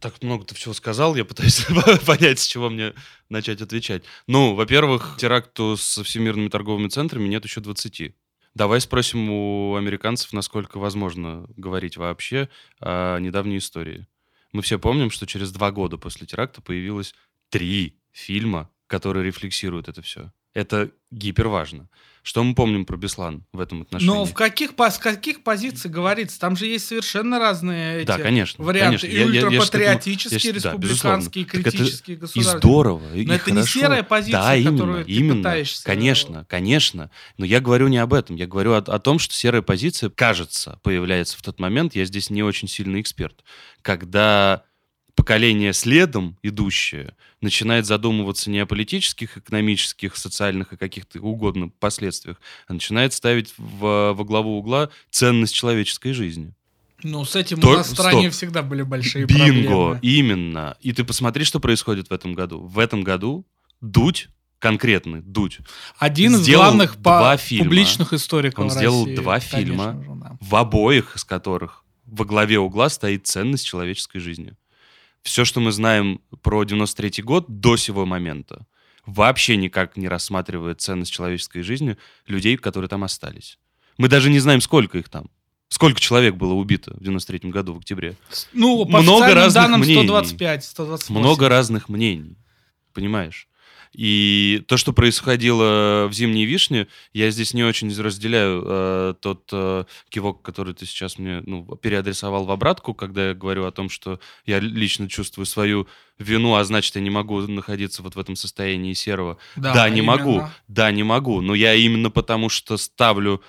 [0.00, 1.66] так много ты всего сказал, я пытаюсь
[2.06, 2.94] понять, с чего мне
[3.28, 4.04] начать отвечать.
[4.26, 8.14] Ну, во-первых, теракту со всемирными торговыми центрами нет еще 20.
[8.54, 12.48] Давай спросим у американцев, насколько возможно говорить вообще
[12.80, 14.06] о недавней истории.
[14.52, 17.14] Мы все помним, что через два года после теракта появилось
[17.50, 20.32] три фильма, которые рефлексируют это все.
[20.56, 21.86] Это гиперважно.
[22.22, 24.10] Что мы помним про Беслан в этом отношении?
[24.10, 26.40] Но в каких, с каких позиций говорится?
[26.40, 29.06] Там же есть совершенно разные эти да, конечно, варианты.
[29.06, 29.34] Конечно.
[29.34, 32.56] И ультрапатриотические, республиканские, да, критические государства.
[32.56, 33.60] И здорово, Но и это хорошо.
[33.60, 35.84] не серая позиция, да, именно, которую именно, ты пытаешься...
[35.84, 37.10] Конечно, конечно.
[37.36, 38.36] Но я говорю не об этом.
[38.36, 42.30] Я говорю о, о том, что серая позиция, кажется, появляется в тот момент, я здесь
[42.30, 43.44] не очень сильный эксперт,
[43.82, 44.64] когда
[45.16, 52.74] поколение следом идущее начинает задумываться не о политических, экономических, социальных и каких-то угодно последствиях, а
[52.74, 56.52] начинает ставить в, во главу угла ценность человеческой жизни.
[57.02, 57.70] Ну, с этим То...
[57.70, 58.32] у нас в стране Стоп.
[58.32, 59.62] всегда были большие Бинго, проблемы.
[59.62, 60.76] Бинго, именно.
[60.80, 62.60] И ты посмотри, что происходит в этом году.
[62.60, 63.46] В этом году
[63.80, 65.58] Дудь конкретный Дудь.
[65.98, 67.64] Один из главных два фильма.
[67.64, 69.16] публичных историков Он сделал России.
[69.16, 70.38] два фильма, же, да.
[70.40, 74.54] в обоих из которых во главе угла стоит ценность человеческой жизни
[75.26, 78.66] все, что мы знаем про 93 год до сего момента,
[79.04, 81.96] вообще никак не рассматривает ценность человеческой жизни
[82.28, 83.58] людей, которые там остались.
[83.98, 85.28] Мы даже не знаем, сколько их там.
[85.68, 88.16] Сколько человек было убито в 93 году в октябре?
[88.52, 91.18] Ну, по Много разных данным 125, 128.
[91.18, 92.38] Много разных мнений,
[92.92, 93.48] понимаешь?
[93.92, 99.84] И то, что происходило в «Зимней вишне», я здесь не очень разделяю э, тот э,
[100.08, 104.20] кивок, который ты сейчас мне ну, переадресовал в обратку, когда я говорю о том, что
[104.44, 108.92] я лично чувствую свою вину, а значит, я не могу находиться вот в этом состоянии
[108.92, 109.38] серого.
[109.56, 110.16] Да, да не именно.
[110.16, 113.42] могу, да, не могу, но я именно потому, что ставлю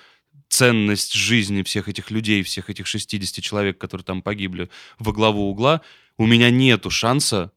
[0.48, 5.82] ценность жизни всех этих людей, всех этих 60 человек, которые там погибли, во главу угла,
[6.16, 7.52] у меня нету шанса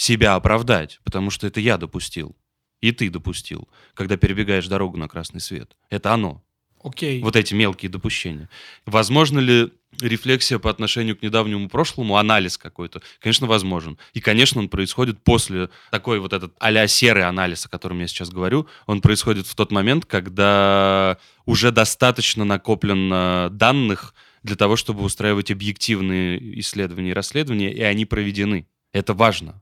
[0.00, 2.34] себя оправдать, потому что это я допустил.
[2.80, 5.76] И ты допустил, когда перебегаешь дорогу на красный свет.
[5.90, 6.42] Это оно.
[6.82, 7.20] Окей.
[7.20, 8.48] Вот эти мелкие допущения.
[8.86, 13.02] Возможно ли рефлексия по отношению к недавнему прошлому, анализ какой-то?
[13.18, 13.98] Конечно, возможен.
[14.14, 18.30] И, конечно, он происходит после такой вот этот а серый анализ, о котором я сейчас
[18.30, 25.50] говорю, он происходит в тот момент, когда уже достаточно накоплено данных для того, чтобы устраивать
[25.50, 28.66] объективные исследования и расследования, и они проведены.
[28.92, 29.60] Это важно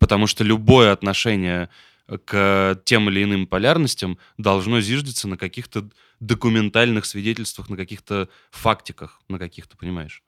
[0.00, 1.68] потому что любое отношение
[2.24, 9.38] к тем или иным полярностям должно зиждиться на каких-то документальных свидетельствах, на каких-то фактиках, на
[9.38, 10.22] каких-то, понимаешь?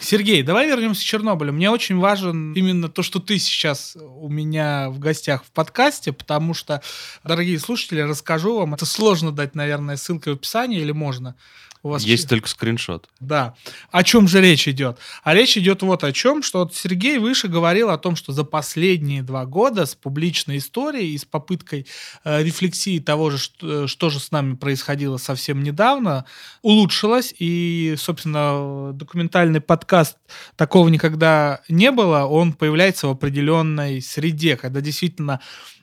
[0.00, 1.52] Сергей, давай вернемся к Чернобылю.
[1.52, 6.54] Мне очень важен именно то, что ты сейчас у меня в гостях в подкасте, потому
[6.54, 6.80] что,
[7.24, 8.72] дорогие слушатели, расскажу вам.
[8.72, 11.34] Это сложно дать, наверное, ссылкой в описании или можно?
[11.82, 13.08] У вас Есть только скриншот.
[13.20, 13.54] Да.
[13.90, 14.98] О чем же речь идет?
[15.22, 18.44] А речь идет вот о чем, что вот Сергей выше говорил о том, что за
[18.44, 21.86] последние два года с публичной историей и с попыткой
[22.24, 26.24] э, рефлексии того же, что, что же с нами происходило совсем недавно,
[26.62, 27.34] улучшилось.
[27.38, 30.16] И, собственно, документальный подкаст
[30.56, 32.24] такого никогда не было.
[32.24, 35.77] Он появляется в определенной среде, когда действительно Э,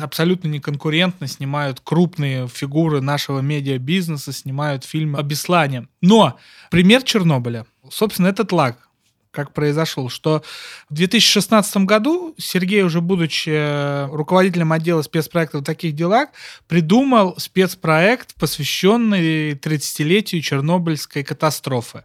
[0.00, 5.88] абсолютно не конкурентно снимают крупные фигуры нашего медиабизнеса, снимают фильмы о Беслане.
[6.00, 6.38] Но
[6.70, 8.88] пример Чернобыля, собственно, этот лаг,
[9.32, 10.42] как произошел, что
[10.88, 16.28] в 2016 году Сергей, уже будучи э, руководителем отдела спецпроектов в таких делах,
[16.68, 22.04] придумал спецпроект, посвященный 30-летию Чернобыльской катастрофы.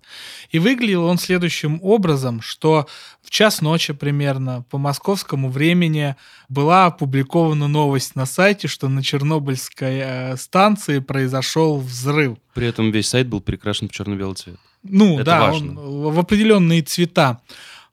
[0.52, 2.88] И выглядел он следующим образом, что
[3.22, 6.16] в час ночи примерно по московскому времени
[6.48, 12.38] была опубликована новость на сайте, что на Чернобыльской э, станции произошел взрыв.
[12.54, 14.58] При этом весь сайт был перекрашен в черно-белый цвет.
[14.84, 15.82] Ну Это да, важно.
[15.82, 17.42] он в определенные цвета.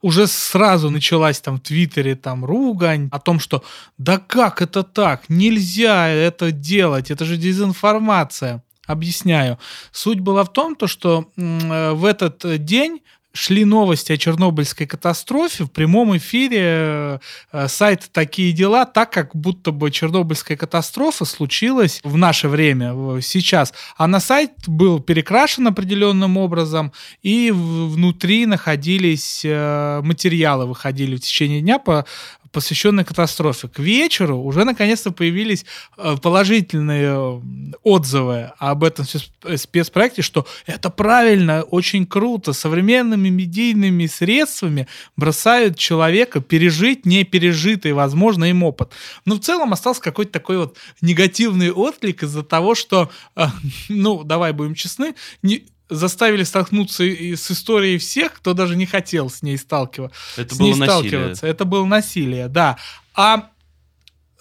[0.02, 3.64] Уже сразу началась там в Твиттере там ругань о том, что
[3.96, 8.62] да как это так, нельзя это делать, это же дезинформация.
[8.86, 9.58] Объясняю.
[9.92, 13.00] Суть была в том, то, что э, в этот день
[13.34, 17.20] шли новости о Чернобыльской катастрофе в прямом эфире
[17.52, 23.74] э, сайт «Такие дела», так как будто бы Чернобыльская катастрофа случилась в наше время, сейчас.
[23.96, 26.92] А на сайт был перекрашен определенным образом,
[27.22, 32.06] и внутри находились э, материалы, выходили в течение дня по
[32.54, 33.68] посвященной катастрофе.
[33.68, 35.66] К вечеру уже наконец-то появились
[35.98, 37.42] э, положительные
[37.82, 39.04] отзывы об этом
[39.56, 44.86] спецпроекте, что это правильно, очень круто, современными медийными средствами
[45.16, 48.92] бросают человека пережить непережитый, возможно, им опыт.
[49.24, 53.46] Но в целом остался какой-то такой вот негативный отклик из-за того, что, э,
[53.88, 59.42] ну, давай будем честны, не, заставили столкнуться с историей всех, кто даже не хотел с
[59.42, 60.16] ней сталкиваться.
[60.36, 60.88] Это с было ней насилие.
[60.88, 61.46] сталкиваться.
[61.46, 62.76] Это было насилие, да.
[63.14, 63.50] А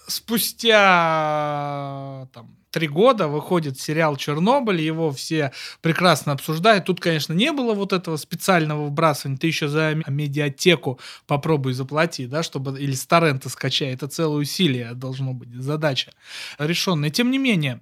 [0.08, 6.86] спустя там, три года выходит сериал «Чернобыль», его все прекрасно обсуждают.
[6.86, 9.38] Тут, конечно, не было вот этого специального вбрасывания.
[9.38, 13.94] Ты еще за медиатеку попробуй заплати, да, чтобы или с торрента скачай.
[13.94, 16.12] Это целое усилие должно быть, задача
[16.58, 17.12] решенная.
[17.12, 17.82] Тем не менее,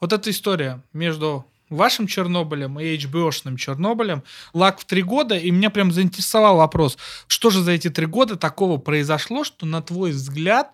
[0.00, 4.22] вот эта история между вашим Чернобылем и HBO-шным Чернобылем.
[4.52, 8.36] Лак в три года, и меня прям заинтересовал вопрос, что же за эти три года
[8.36, 10.70] такого произошло, что на твой взгляд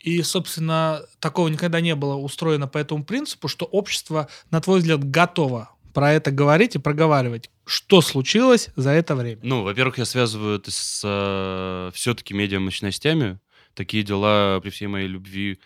[0.00, 5.08] и, собственно, такого никогда не было устроено по этому принципу, что общество, на твой взгляд,
[5.08, 7.50] готово про это говорить и проговаривать.
[7.64, 9.40] Что случилось за это время?
[9.44, 13.38] Ну, во-первых, я связываю это с э, все-таки медиамощностями.
[13.74, 15.60] Такие дела при всей моей любви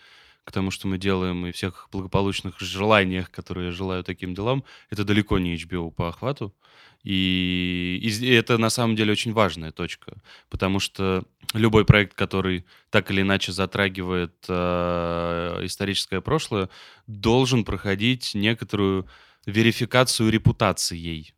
[0.47, 5.03] к тому, что мы делаем, и всех благополучных желаниях, которые я желаю таким делам, это
[5.03, 6.55] далеко не HBO по охвату.
[7.03, 10.13] И, и это на самом деле очень важная точка,
[10.49, 16.69] потому что любой проект, который так или иначе затрагивает э, историческое прошлое,
[17.07, 19.05] должен проходить некоторую
[19.45, 21.33] верификацию репутацией,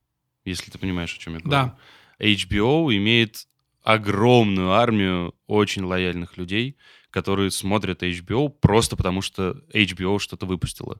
[0.45, 1.49] если ты понимаешь, о чем я говорю.
[1.49, 1.77] Да.
[2.19, 3.47] HBO имеет
[3.81, 6.77] огромную армию очень лояльных людей,
[7.11, 10.99] которые смотрят HBO просто потому, что HBO что-то выпустила.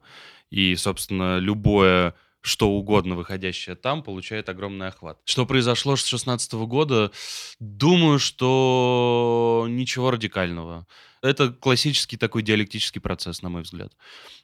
[0.50, 5.19] И, собственно, любое что угодно выходящее там, получает огромный охват.
[5.26, 7.12] Что произошло с 2016 года?
[7.60, 10.88] Думаю, что ничего радикального.
[11.22, 13.92] Это классический такой диалектический процесс, на мой взгляд.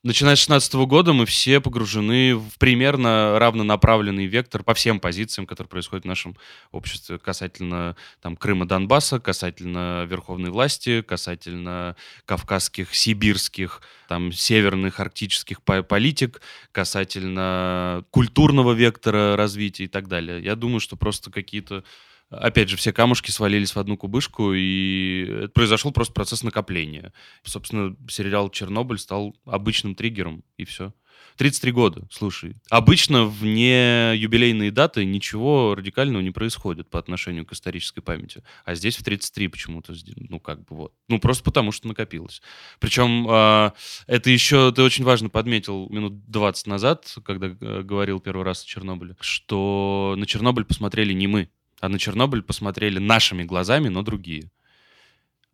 [0.03, 5.69] Начиная с 2016 года мы все погружены в примерно равнонаправленный вектор по всем позициям, которые
[5.69, 6.35] происходят в нашем
[6.71, 16.41] обществе касательно там, Крыма, Донбасса, касательно верховной власти, касательно кавказских, сибирских, там, северных, арктических политик,
[16.73, 20.43] касательно культурного вектора развития и так далее.
[20.43, 21.85] Я думаю, что просто какие-то
[22.29, 27.13] опять же, все камушки свалились в одну кубышку, и произошел просто процесс накопления.
[27.43, 30.93] Собственно, сериал «Чернобыль» стал обычным триггером, и все.
[31.37, 32.55] 33 года, слушай.
[32.69, 38.43] Обычно вне юбилейные даты ничего радикального не происходит по отношению к исторической памяти.
[38.63, 40.93] А здесь в 33 почему-то, ну, как бы вот.
[41.09, 42.41] Ну, просто потому, что накопилось.
[42.79, 43.71] Причем э,
[44.07, 48.67] это еще, ты очень важно подметил минут 20 назад, когда э, говорил первый раз о
[48.67, 54.49] Чернобыле, что на Чернобыль посмотрели не мы, а на Чернобыль посмотрели нашими глазами, но другие.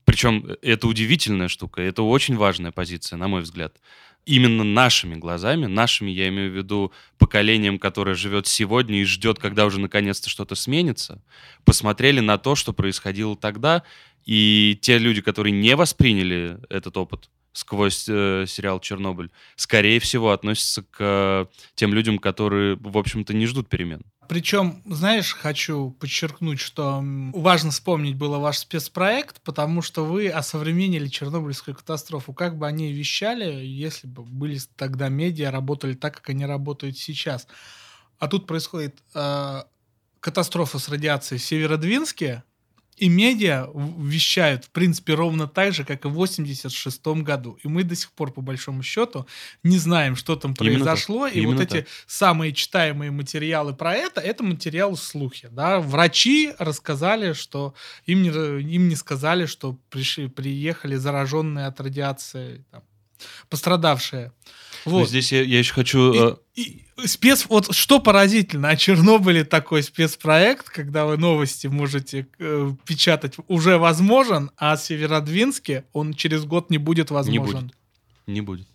[0.05, 3.77] Причем э, это удивительная штука, это очень важная позиция, на мой взгляд.
[4.25, 9.65] Именно нашими глазами, нашими, я имею в виду, поколением, которое живет сегодня и ждет, когда
[9.65, 11.23] уже наконец-то что-то сменится,
[11.65, 13.83] посмотрели на то, что происходило тогда,
[14.25, 20.83] и те люди, которые не восприняли этот опыт, сквозь э, сериал «Чернобыль», скорее всего, относятся
[20.83, 24.03] к э, тем людям, которые, в общем-то, не ждут перемен.
[24.31, 31.75] Причем, знаешь, хочу подчеркнуть, что важно вспомнить было ваш спецпроект, потому что вы осовременили Чернобыльскую
[31.75, 32.31] катастрофу.
[32.31, 37.45] Как бы они вещали, если бы были тогда медиа, работали так, как они работают сейчас.
[38.19, 39.63] А тут происходит э,
[40.21, 42.43] катастрофа с радиацией в Северодвинске,
[43.01, 47.57] и медиа вещают, в принципе, ровно так же, как и в 86 году.
[47.63, 49.25] И мы до сих пор, по большому счету,
[49.63, 51.25] не знаем, что там произошло.
[51.25, 51.79] и Именно вот так.
[51.79, 55.49] эти самые читаемые материалы про это, это материалы слухи.
[55.51, 55.79] Да?
[55.79, 57.73] Врачи рассказали, что
[58.05, 62.83] им не, им не сказали, что пришли, приехали зараженные от радиации, там,
[63.49, 64.31] пострадавшие.
[64.85, 64.99] Вот.
[64.99, 66.37] Но здесь я, я еще хочу...
[66.55, 67.45] И, и спец...
[67.49, 74.51] Вот что поразительно, о Чернобыле такой спецпроект, когда вы новости можете э, печатать, уже возможен,
[74.57, 77.71] а о Северодвинске он через год не будет возможен.
[78.25, 78.65] Не будет.
[78.65, 78.67] Не будет.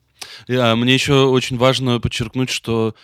[0.49, 2.95] А, мне еще очень важно подчеркнуть, что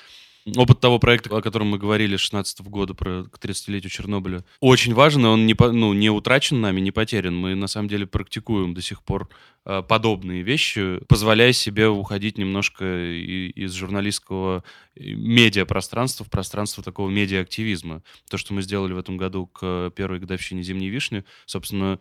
[0.57, 5.25] Опыт того проекта, о котором мы говорили 16 года, про, к 30-летию Чернобыля, очень важен,
[5.25, 7.37] и он не, ну, не утрачен нами, не потерян.
[7.37, 9.29] Мы, на самом деле, практикуем до сих пор
[9.65, 14.65] э, подобные вещи, позволяя себе уходить немножко из журналистского
[14.97, 18.03] медиапространства в пространство такого медиа-активизма.
[18.29, 22.01] То, что мы сделали в этом году к первой годовщине «Зимней вишни», собственно,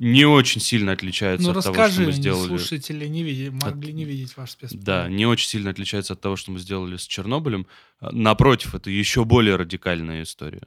[0.00, 2.48] не очень сильно отличается ну, от того, что мы сделали.
[2.48, 3.94] слушатели не видели, могли от...
[3.94, 4.82] не видеть ваш спецпроект.
[4.82, 7.66] Да, не очень сильно отличается от того, что мы сделали с Чернобылем.
[8.00, 10.62] А, напротив, это еще более радикальная история.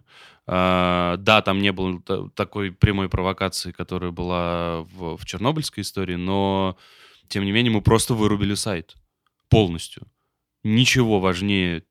[0.45, 1.99] А, да, там не было
[2.35, 6.77] такой прямой провокации, которая была в, в чернобыльской истории, но
[7.27, 8.93] тем не менее мы просто вырубили сайт
[9.49, 10.03] полностью.
[10.63, 11.83] Ничего важнее,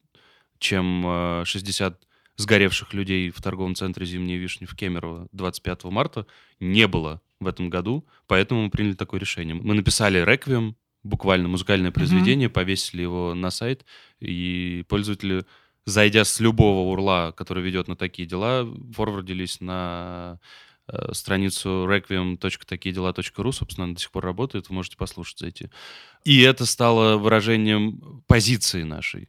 [0.61, 1.96] чем 60 а,
[2.37, 6.27] сгоревших людей в торговом центре «Зимние вишни» в Кемерово 25 марта
[6.61, 9.55] не было в этом году, поэтому мы приняли такое решение.
[9.55, 12.53] Мы написали «Реквием», буквально музыкальное произведение, mm-hmm.
[12.53, 13.85] повесили его на сайт,
[14.21, 15.45] и пользователи,
[15.85, 20.38] зайдя с любого урла, который ведет на такие дела, форвардились на
[20.87, 25.71] э, страницу requiem.такиедела.ру, собственно, она до сих пор работает, вы можете послушать, зайти.
[26.25, 29.29] И это стало выражением позиции нашей.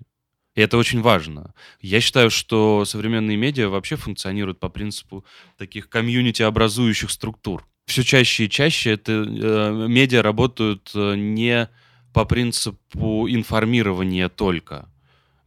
[0.56, 1.54] И это очень важно.
[1.82, 5.26] Я считаю, что современные медиа вообще функционируют по принципу
[5.58, 7.66] таких комьюнити-образующих структур.
[7.86, 11.70] Все чаще и чаще это э, медиа работают э, не
[12.14, 14.88] по принципу информирования только.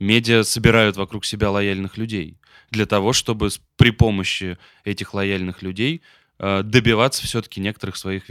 [0.00, 2.36] Медиа собирают вокруг себя лояльных людей
[2.70, 6.02] для того, чтобы при помощи этих лояльных людей
[6.38, 8.24] добиваться все-таки некоторых своих,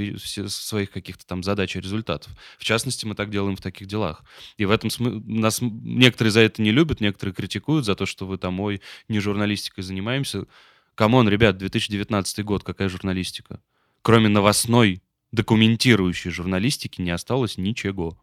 [0.49, 2.31] своих каких-то там задач и результатов.
[2.59, 4.23] В частности, мы так делаем в таких делах.
[4.57, 8.27] И в этом смысле нас некоторые за это не любят, некоторые критикуют за то, что
[8.27, 10.45] вы там, ой, не журналистикой занимаемся.
[10.93, 13.59] Come on, ребят, 2019 год, какая журналистика?
[14.01, 18.17] Кроме новостной, документирующей журналистики не осталось ничего.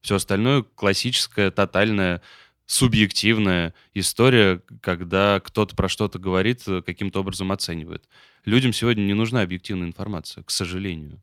[0.00, 2.22] Все остальное классическое, тотальное,
[2.66, 8.04] субъективная история, когда кто-то про что-то говорит, э, каким-то образом оценивает.
[8.44, 11.22] Людям сегодня не нужна объективная информация, к сожалению.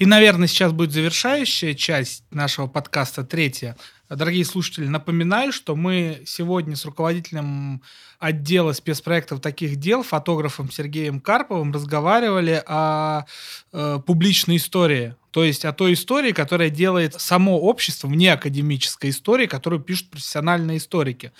[0.00, 3.76] И, наверное, сейчас будет завершающая часть нашего подкаста, третья.
[4.08, 7.82] Дорогие слушатели, напоминаю, что мы сегодня с руководителем
[8.18, 13.26] отдела спецпроектов таких дел, фотографом Сергеем Карповым, разговаривали о
[13.74, 15.16] э, публичной истории.
[15.32, 20.78] То есть о той истории, которая делает само общество, вне академической истории, которую пишут профессиональные
[20.78, 21.30] историки.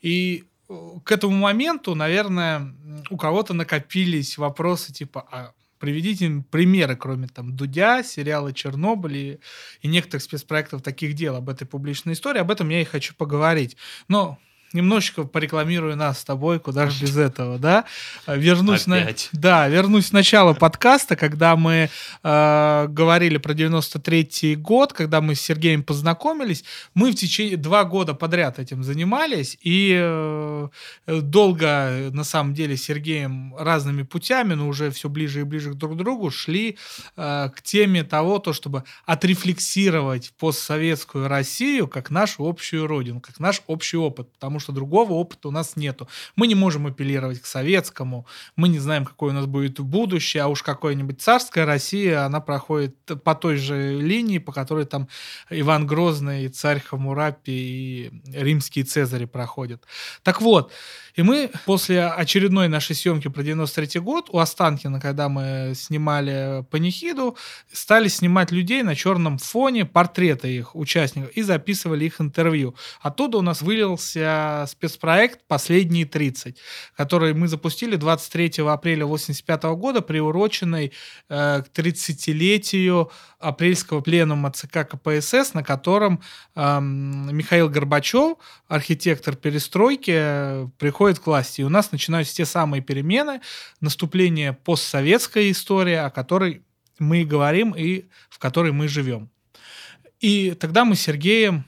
[0.00, 0.74] И э,
[1.04, 2.74] к этому моменту, наверное,
[3.10, 9.38] у кого-то накопились вопросы типа, а Приведите примеры, кроме там Дудя, сериала «Чернобыль» и,
[9.82, 12.40] и некоторых спецпроектов таких дел об этой публичной истории.
[12.40, 13.76] Об этом я и хочу поговорить.
[14.08, 14.38] Но
[14.76, 17.84] немножечко порекламирую нас с тобой, куда же без этого, да?
[18.26, 19.30] Вернусь Опять.
[19.32, 21.90] на, да, вернусь в начало подкаста, когда мы
[22.22, 26.64] э, говорили про 93-й год, когда мы с Сергеем познакомились.
[26.94, 30.68] Мы в течение два года подряд этим занимались и э,
[31.06, 35.94] долго, на самом деле, с Сергеем разными путями, но уже все ближе и ближе друг
[35.94, 36.78] к другу шли
[37.16, 43.62] э, к теме того, то, чтобы отрефлексировать постсоветскую Россию как нашу общую родину, как наш
[43.66, 46.08] общий опыт, потому что что другого опыта у нас нету.
[46.34, 48.26] Мы не можем апеллировать к советскому,
[48.56, 52.96] мы не знаем, какое у нас будет будущее, а уж какое-нибудь царская Россия, она проходит
[53.22, 55.06] по той же линии, по которой там
[55.50, 59.84] Иван Грозный, царь Хамурапи и римские цезари проходят.
[60.24, 60.72] Так вот,
[61.16, 67.38] и мы после очередной нашей съемки про 93 год у Останкина, когда мы снимали панихиду,
[67.72, 72.74] стали снимать людей на черном фоне, портреты их участников, и записывали их интервью.
[73.00, 76.56] Оттуда у нас вылился спецпроект «Последние 30»,
[76.96, 80.92] который мы запустили 23 апреля 85 года, приуроченный
[81.30, 86.20] э, к 30-летию апрельского пленума ЦК КПСС, на котором
[86.54, 88.36] э, Михаил Горбачев,
[88.68, 91.60] архитектор перестройки, приходит приходит к власти.
[91.60, 93.40] И у нас начинаются те самые перемены,
[93.80, 96.62] наступление постсоветской истории, о которой
[96.98, 99.30] мы говорим и в которой мы живем.
[100.18, 101.64] И тогда мы с Сергеем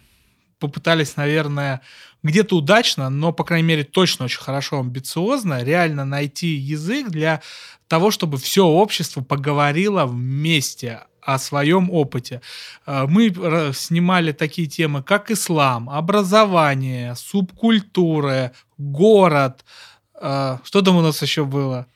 [0.58, 1.82] попытались, наверное,
[2.24, 7.40] где-то удачно, но, по крайней мере, точно очень хорошо, амбициозно, реально найти язык для
[7.86, 12.40] того, чтобы все общество поговорило вместе о своем опыте.
[12.86, 13.30] Э, мы
[13.74, 19.66] снимали такие темы, как ислам, образование, субкультуры, город.
[20.18, 21.86] Э, что там у нас еще было?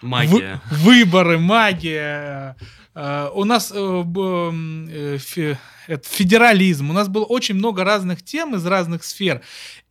[0.00, 0.62] Магия.
[0.70, 2.56] В, выборы, магия.
[2.94, 3.68] Э, у нас
[6.06, 6.88] федерализм.
[6.88, 9.42] У нас было очень много разных тем из разных сфер.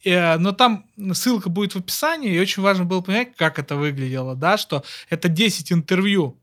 [0.05, 4.57] Но там ссылка будет в описании, и очень важно было понять, как это выглядело, да,
[4.57, 6.37] что это 10 интервью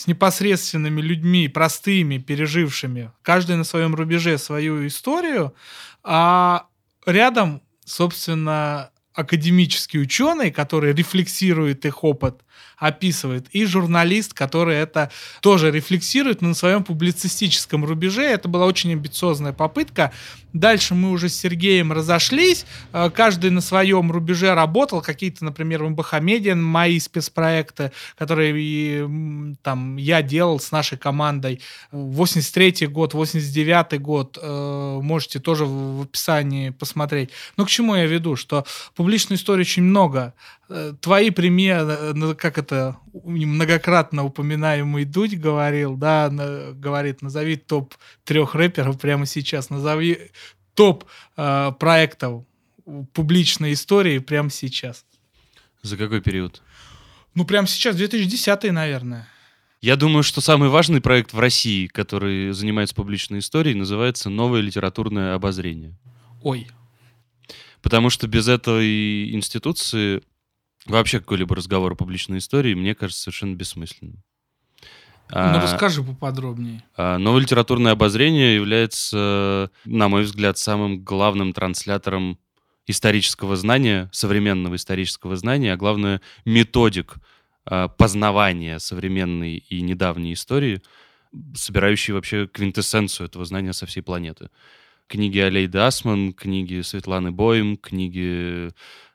[0.00, 5.54] с непосредственными людьми, простыми, пережившими, каждый на своем рубеже свою историю,
[6.02, 6.66] а
[7.04, 12.40] рядом, собственно, академический ученый, который рефлексирует их опыт,
[12.76, 15.10] описывает, и журналист, который это
[15.42, 18.22] тоже рефлексирует на своем публицистическом рубеже.
[18.22, 20.12] Это была очень амбициозная попытка.
[20.52, 26.14] Дальше мы уже с Сергеем разошлись, э, каждый на своем рубеже работал, какие-то, например, МБХ
[26.54, 31.60] мои спецпроекты, которые там я делал с нашей командой.
[31.92, 37.30] 83 год, 89 год, э, можете тоже в описании посмотреть.
[37.56, 38.34] Но к чему я веду?
[38.36, 38.64] Что
[39.00, 40.34] публичной истории очень много.
[40.68, 46.28] Э, твои примеры, как это многократно упоминаемый Дудь говорил, да,
[46.74, 47.94] говорит, назови топ
[48.24, 50.30] трех рэперов прямо сейчас, назови
[50.74, 51.04] топ
[51.38, 52.44] э, проектов
[53.14, 55.06] публичной истории прямо сейчас.
[55.80, 56.60] За какой период?
[57.34, 59.26] Ну, прямо сейчас, 2010 наверное.
[59.80, 65.32] Я думаю, что самый важный проект в России, который занимается публичной историей, называется «Новое литературное
[65.34, 65.96] обозрение».
[66.42, 66.68] Ой.
[67.82, 70.22] Потому что без этой институции
[70.86, 74.22] вообще какой-либо разговор о публичной истории, мне кажется, совершенно бессмысленным.
[75.32, 76.82] Ну, а, расскажи поподробнее.
[76.96, 82.38] А, новое литературное обозрение является, на мой взгляд, самым главным транслятором
[82.86, 87.16] исторического знания, современного исторического знания, а главное, методик
[87.64, 90.82] а, познавания современной и недавней истории,
[91.54, 94.50] собирающий вообще квинтэссенцию этого знания со всей планеты.
[95.10, 98.72] Книги Алейды Асман, книги Светланы Боем, книги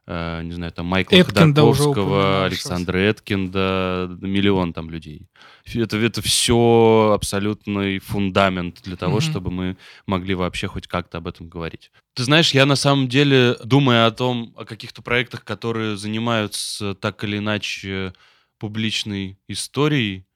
[0.08, 5.28] Э, не знаю, там Майкла Эткинда Ходорковского, Александра Эткинда, миллион там людей.
[5.74, 9.32] Это, это все абсолютный фундамент для того, mm-hmm.
[9.32, 11.92] чтобы мы могли вообще хоть как-то об этом говорить.
[12.14, 17.24] Ты знаешь, я на самом деле, думая о том, о каких-то проектах, которые занимаются так
[17.24, 18.14] или иначе
[18.60, 20.28] публичной историей,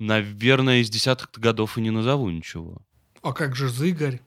[0.00, 2.82] наверное, из десятых годов и не назову ничего.
[3.22, 4.20] А как же Зыгорь?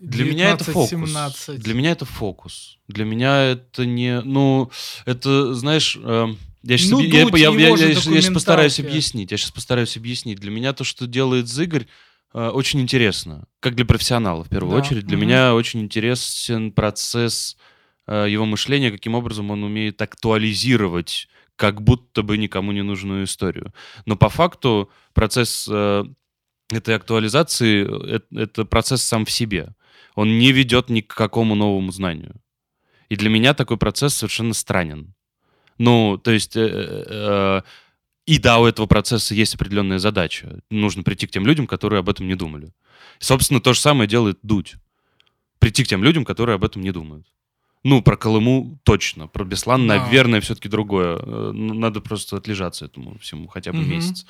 [0.00, 0.90] Для меня это фокус.
[0.90, 1.60] 17.
[1.60, 2.78] Для меня это фокус.
[2.88, 4.22] Для меня это не...
[4.22, 4.70] Ну,
[5.04, 5.98] это, знаешь...
[6.02, 6.28] Э,
[6.62, 9.30] я сейчас, ну, я, я, я, я, я сейчас постараюсь объяснить.
[9.30, 10.40] Я сейчас постараюсь объяснить.
[10.40, 11.86] Для меня то, что делает Зыгорь,
[12.32, 13.44] э, очень интересно.
[13.60, 14.82] Как для профессионала, в первую да.
[14.82, 15.06] очередь.
[15.06, 15.26] Для угу.
[15.26, 17.58] меня очень интересен процесс
[18.06, 23.74] э, его мышления, каким образом он умеет актуализировать как будто бы никому не нужную историю.
[24.06, 26.04] Но по факту процесс э,
[26.70, 27.82] этой актуализации
[28.14, 29.74] это, это процесс сам в себе
[30.14, 32.36] он не ведет ни к какому новому знанию.
[33.08, 35.14] И для меня такой процесс совершенно странен.
[35.78, 36.56] Ну, то есть...
[36.56, 37.62] Э, э, э,
[38.26, 40.60] и да, у этого процесса есть определенная задача.
[40.70, 42.72] Нужно прийти к тем людям, которые об этом не думали.
[43.18, 44.76] собственно, то же самое делает Дудь.
[45.58, 47.26] Прийти к тем людям, которые об этом не думают.
[47.82, 49.26] Ну, про Колыму точно.
[49.26, 49.98] Про Беслан, да.
[49.98, 51.18] наверное, все-таки другое.
[51.18, 53.88] Э, надо просто отлежаться этому всему хотя бы угу.
[53.88, 54.26] месяц.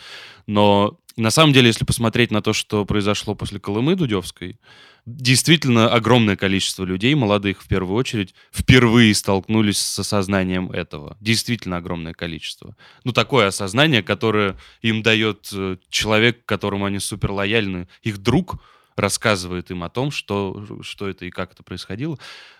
[0.47, 4.59] Но на самом деле, если посмотреть на то, что произошло после Колымы Дудевской,
[5.07, 11.17] действительно огромное количество людей, молодых в первую очередь, впервые столкнулись с осознанием этого.
[11.21, 12.77] Действительно огромное количество.
[13.05, 18.61] Ну, такое осознание, которое им дает э, человек, которому они супер лояльны, их друг,
[18.97, 22.19] рассказывает им о том, что, что это и как это происходило.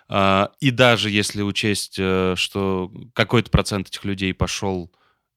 [0.09, 4.91] А, и даже если учесть, э, что какой-то процент этих людей пошел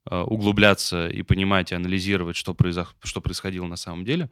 [0.10, 2.96] э, углубляться и понимать, и анализировать, что, произох...
[3.04, 4.30] что происходило на самом деле,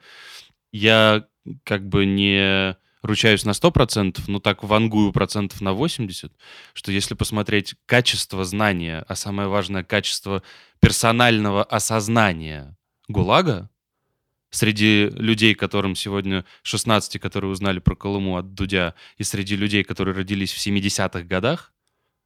[0.71, 1.25] я
[1.63, 6.31] как бы не ручаюсь на 100%, но так вангую процентов на 80%,
[6.73, 10.43] что если посмотреть качество знания, а самое важное качество
[10.79, 13.69] персонального осознания ГУЛАГа,
[14.51, 20.15] среди людей, которым сегодня 16, которые узнали про Колыму от Дудя, и среди людей, которые
[20.15, 21.73] родились в 70-х годах,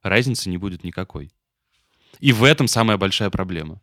[0.02, 1.32] разницы не будет никакой.
[2.20, 3.82] И в этом самая большая проблема.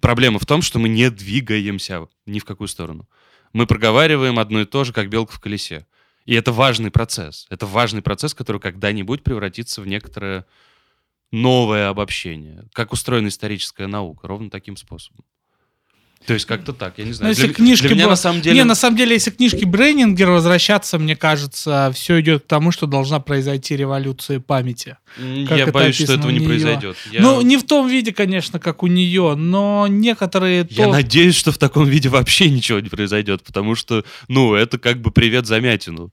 [0.00, 3.08] Проблема в том, что мы не двигаемся ни в какую сторону.
[3.52, 5.86] Мы проговариваем одно и то же, как белка в колесе.
[6.24, 7.46] И это важный процесс.
[7.50, 10.46] Это важный процесс, который когда-нибудь превратится в некоторое
[11.32, 12.64] новое обобщение.
[12.72, 15.24] Как устроена историческая наука, ровно таким способом.
[16.26, 17.28] То есть как-то так, я не знаю.
[17.28, 18.54] Но если для, книжки для меня бы- на самом деле...
[18.56, 22.86] Не, на самом деле, если книжки Брейнингера возвращаться, мне кажется, все идет к тому, что
[22.86, 24.98] должна произойти революция памяти.
[25.48, 26.96] Как я боюсь, что этого не произойдет.
[27.10, 30.66] Я, Ну, не в том виде, конечно, как у нее, но некоторые...
[30.70, 34.78] я то- надеюсь, что в таком виде вообще ничего не произойдет, потому что, ну, это
[34.78, 36.10] как бы привет замятину.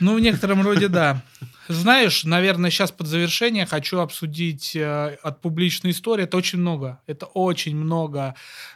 [0.00, 1.22] Ну, в некотором роде, да.
[1.68, 6.24] Знаешь, наверное, сейчас под завершение хочу обсудить э, от публичной истории.
[6.24, 7.00] Это очень много.
[7.06, 8.34] Это очень много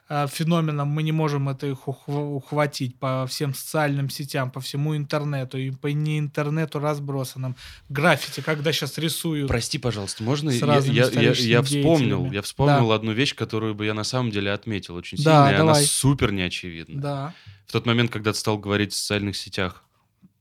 [0.08, 0.86] э, феноменов.
[0.88, 5.70] Мы не можем это их ухва- ухватить по всем социальным сетям, по всему интернету и
[5.70, 7.56] по не интернету разбросанным.
[7.88, 9.48] Граффити, когда сейчас рисуют.
[9.48, 13.94] Прости, пожалуйста, можно я, я, я, я вспомнил, я вспомнил одну вещь, которую бы я
[13.94, 15.84] на самом деле отметил очень Да, сильно, и она давай.
[15.86, 17.00] супер неочевидна.
[17.00, 17.34] Да.
[17.66, 19.82] В тот момент, когда ты стал говорить в социальных сетях,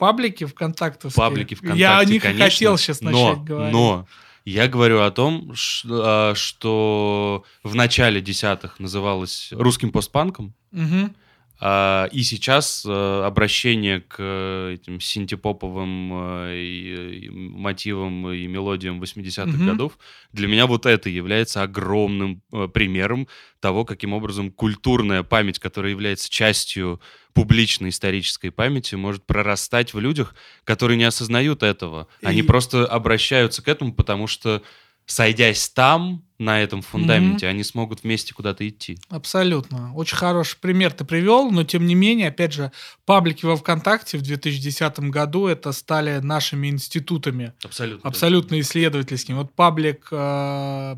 [0.02, 1.16] Паблики ВКонтактовские.
[1.24, 3.72] паблики ВКонтакте, Я о них конечно, хотел сейчас начать но, говорить.
[3.72, 4.08] Но
[4.45, 5.54] я говорю о том,
[5.88, 11.16] а, что в начале десятых называлось русским постпанком, Мгм.
[11.64, 19.45] А, и сейчас э, обращение к э, этим синтепоповым э, и, мотивам и мелодиям 80-х
[19.57, 19.66] Мгм.
[19.68, 19.99] годов,
[20.34, 22.41] для меня вот это является огромным
[22.74, 23.28] примером
[23.59, 26.99] того, каким образом культурная память, которая является частью
[27.34, 30.34] публичной исторической памяти, может прорастать в людях,
[30.64, 32.07] которые не осознают этого.
[32.24, 34.64] Они И- просто обращаются к этому, потому что,
[35.05, 38.98] сойдясь там, на этом фундаменте, они смогут вместе куда-то идти.
[39.10, 39.94] Абсолютно.
[39.96, 42.72] Очень хороший пример ты привел, но тем не менее, опять же,
[43.06, 48.08] паблики во ВКонтакте в 2010 году это стали нашими институтами, Абсолютно.
[48.08, 49.36] абсолютно исследовательскими.
[49.38, 50.96] Вот паблик э,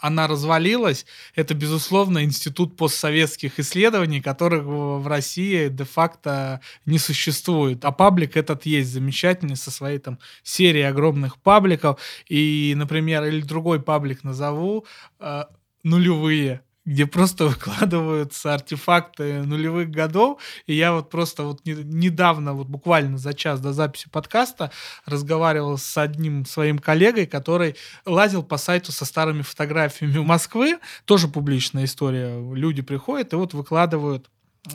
[0.00, 7.84] «Она развалилась»— это, безусловно, институт постсоветских исследований, которых в в России де-факто не существует.
[7.84, 12.00] А паблик этот есть замечательный со своей там серией огромных пабликов.
[12.28, 14.79] И, например, или другой паблик назову,
[15.18, 15.44] э,
[15.82, 20.40] нулевые, где просто выкладываются артефакты нулевых годов.
[20.66, 24.70] И я вот просто вот не- недавно, вот буквально за час до записи подкаста,
[25.06, 27.76] разговаривал с одним своим коллегой, который
[28.06, 30.78] лазил по сайту со старыми фотографиями Москвы.
[31.04, 32.40] Тоже публичная история.
[32.54, 34.28] Люди приходят и вот выкладывают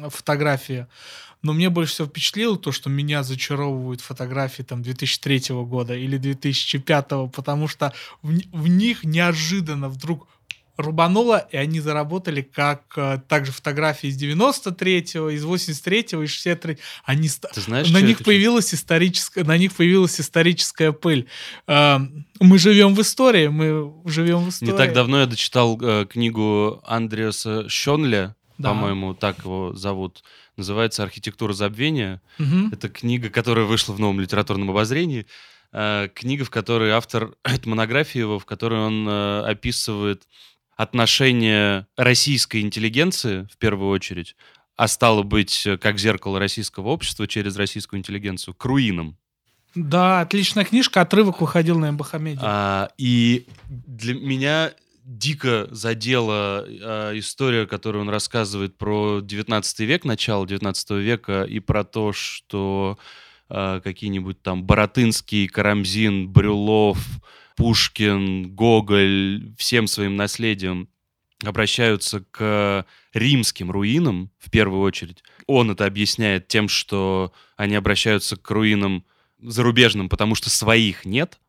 [0.09, 0.87] фотографии.
[1.41, 7.31] Но мне больше всего впечатлило то, что меня зачаровывают фотографии там 2003 года или 2005,
[7.33, 10.27] потому что в, в них неожиданно вдруг
[10.77, 17.29] рубануло, и они заработали как э, также фотографии из 93-го, из 83-го, из 63 Они
[17.29, 21.27] Ты знаешь, на них появилась историческая, на них появилась историческая пыль.
[21.67, 21.99] Э,
[22.39, 24.71] мы живем в истории, мы живем в истории.
[24.71, 28.69] Не так давно я дочитал э, книгу Андреаса Шонля, Да.
[28.69, 30.23] по-моему, так его зовут.
[30.55, 32.21] Называется «Архитектура забвения».
[32.37, 32.69] Мгм.
[32.71, 35.25] Это книга, которая вышла в новом литературном обозрении.
[35.71, 40.27] Э, Книга, в которой автор, это монография его, в которой он э, описывает
[40.77, 44.35] отношение российской интеллигенции, в первую очередь,
[44.77, 49.17] а стало быть, э, как зеркало российского общества через российскую интеллигенцию, к руинам.
[49.73, 52.39] Да, отличная книжка, отрывок выходил на Эмбахамеде.
[52.41, 54.71] А, и для меня
[55.05, 61.83] дико задела а, история, которую он рассказывает про 19 век, начало 19 века, и про
[61.83, 62.97] то, что
[63.47, 66.97] а, какие-нибудь там Боротынский, Карамзин, Брюлов,
[67.55, 70.89] Пушкин, Гоголь всем своим наследием
[71.43, 75.23] обращаются к римским руинам в первую очередь.
[75.47, 79.05] Он это объясняет тем, что они обращаются к руинам
[79.39, 81.39] зарубежным, потому что своих нет.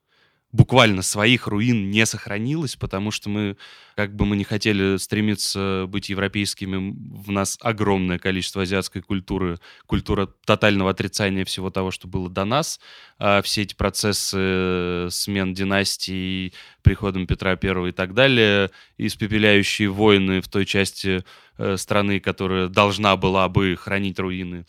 [0.57, 3.59] Буквально своих руин не сохранилось, потому что мы,
[3.95, 10.27] как бы мы не хотели стремиться быть европейскими, в нас огромное количество азиатской культуры, культура
[10.47, 12.81] тотального отрицания всего того, что было до нас.
[13.19, 20.41] А все эти процессы э, смен династий, приходом Петра I и так далее, испепеляющие войны
[20.41, 21.23] в той части
[21.59, 24.65] э, страны, которая должна была бы хранить руины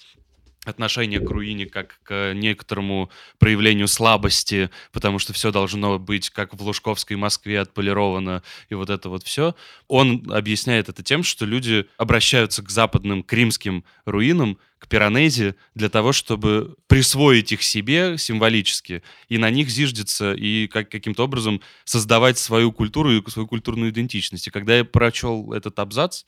[0.67, 3.09] отношение к руине как к некоторому
[3.39, 9.09] проявлению слабости, потому что все должно быть как в Лужковской Москве отполировано, и вот это
[9.09, 9.55] вот все.
[9.87, 16.13] Он объясняет это тем, что люди обращаются к западным кримским руинам, к Пиранезе, для того,
[16.13, 22.71] чтобы присвоить их себе символически, и на них зиждется, и как, каким-то образом создавать свою
[22.71, 24.47] культуру и свою культурную идентичность.
[24.47, 26.25] И когда я прочел этот абзац,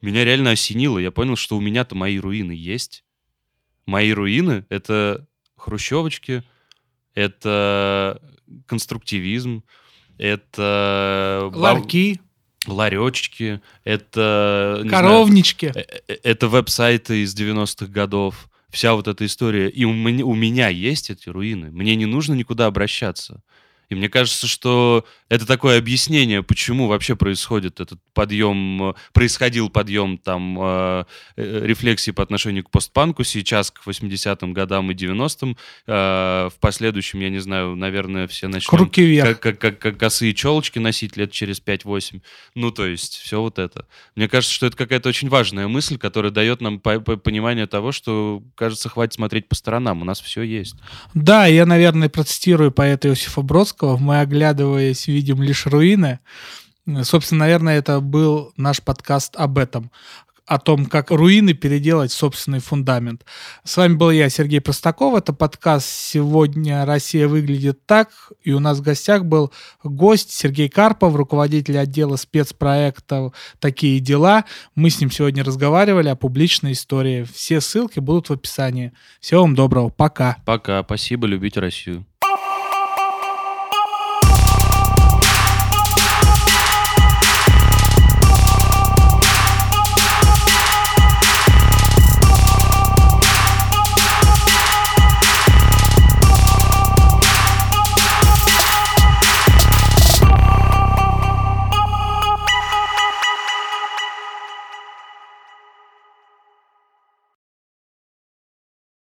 [0.00, 0.98] меня реально осенило.
[0.98, 3.04] Я понял, что у меня-то мои руины есть
[3.86, 5.26] мои руины— это
[5.56, 6.42] хрущевочки,
[7.14, 8.20] это
[8.66, 9.64] конструктивизм,
[10.18, 11.50] это...
[11.54, 12.20] Ларьки.
[12.66, 14.84] Ларечки, это...
[14.88, 15.70] Коровнички.
[15.72, 18.50] Знаю, э, э, это веб-сайты из 90-х годов.
[18.68, 19.68] Вся вот эта история.
[19.70, 21.70] И у меня, у меня есть эти руины.
[21.70, 23.42] Мне не нужно никуда обращаться.
[23.90, 30.56] И мне кажется, что это такое объяснение, почему вообще происходит этот подъем, происходил подъем там
[30.60, 31.04] э,
[31.36, 35.56] э рефлексии по отношению к постпанку сейчас, к 80-м годам и 90-м.
[35.86, 38.78] Э, в последующем, я не знаю, наверное, все начнем...
[38.78, 39.40] Руки вверх.
[39.40, 42.22] Как, как, как косые челочки носить лет через 5-8.
[42.54, 43.86] Ну, то есть, все вот это.
[44.14, 47.92] Мне кажется, что это какая-то очень важная мысль, которая дает нам по по понимание того,
[47.92, 50.76] что, кажется, хватит смотреть по сторонам, у нас все есть.
[51.14, 56.20] Да, я, наверное, процитирую поэта Иосифа Бродского, Достоевского мы, оглядываясь, видим лишь руины.
[57.02, 59.90] Собственно, наверное, это был наш подкаст об этом
[60.46, 63.24] о том, как руины переделать собственный фундамент.
[63.62, 65.16] С вами был я, Сергей Простаков.
[65.16, 68.08] Это подкаст «Сегодня Россия выглядит так».
[68.42, 69.52] И у нас в гостях был
[69.84, 74.44] гость Сергей Карпов, руководитель отдела спецпроектов «Такие дела».
[74.74, 77.24] Мы с ним сегодня разговаривали о публичной истории.
[77.32, 78.92] Все ссылки будут в описании.
[79.20, 79.90] Всего вам доброго.
[79.90, 80.38] Пока.
[80.44, 80.82] Пока.
[80.82, 81.28] Спасибо.
[81.28, 82.04] Любите Россию.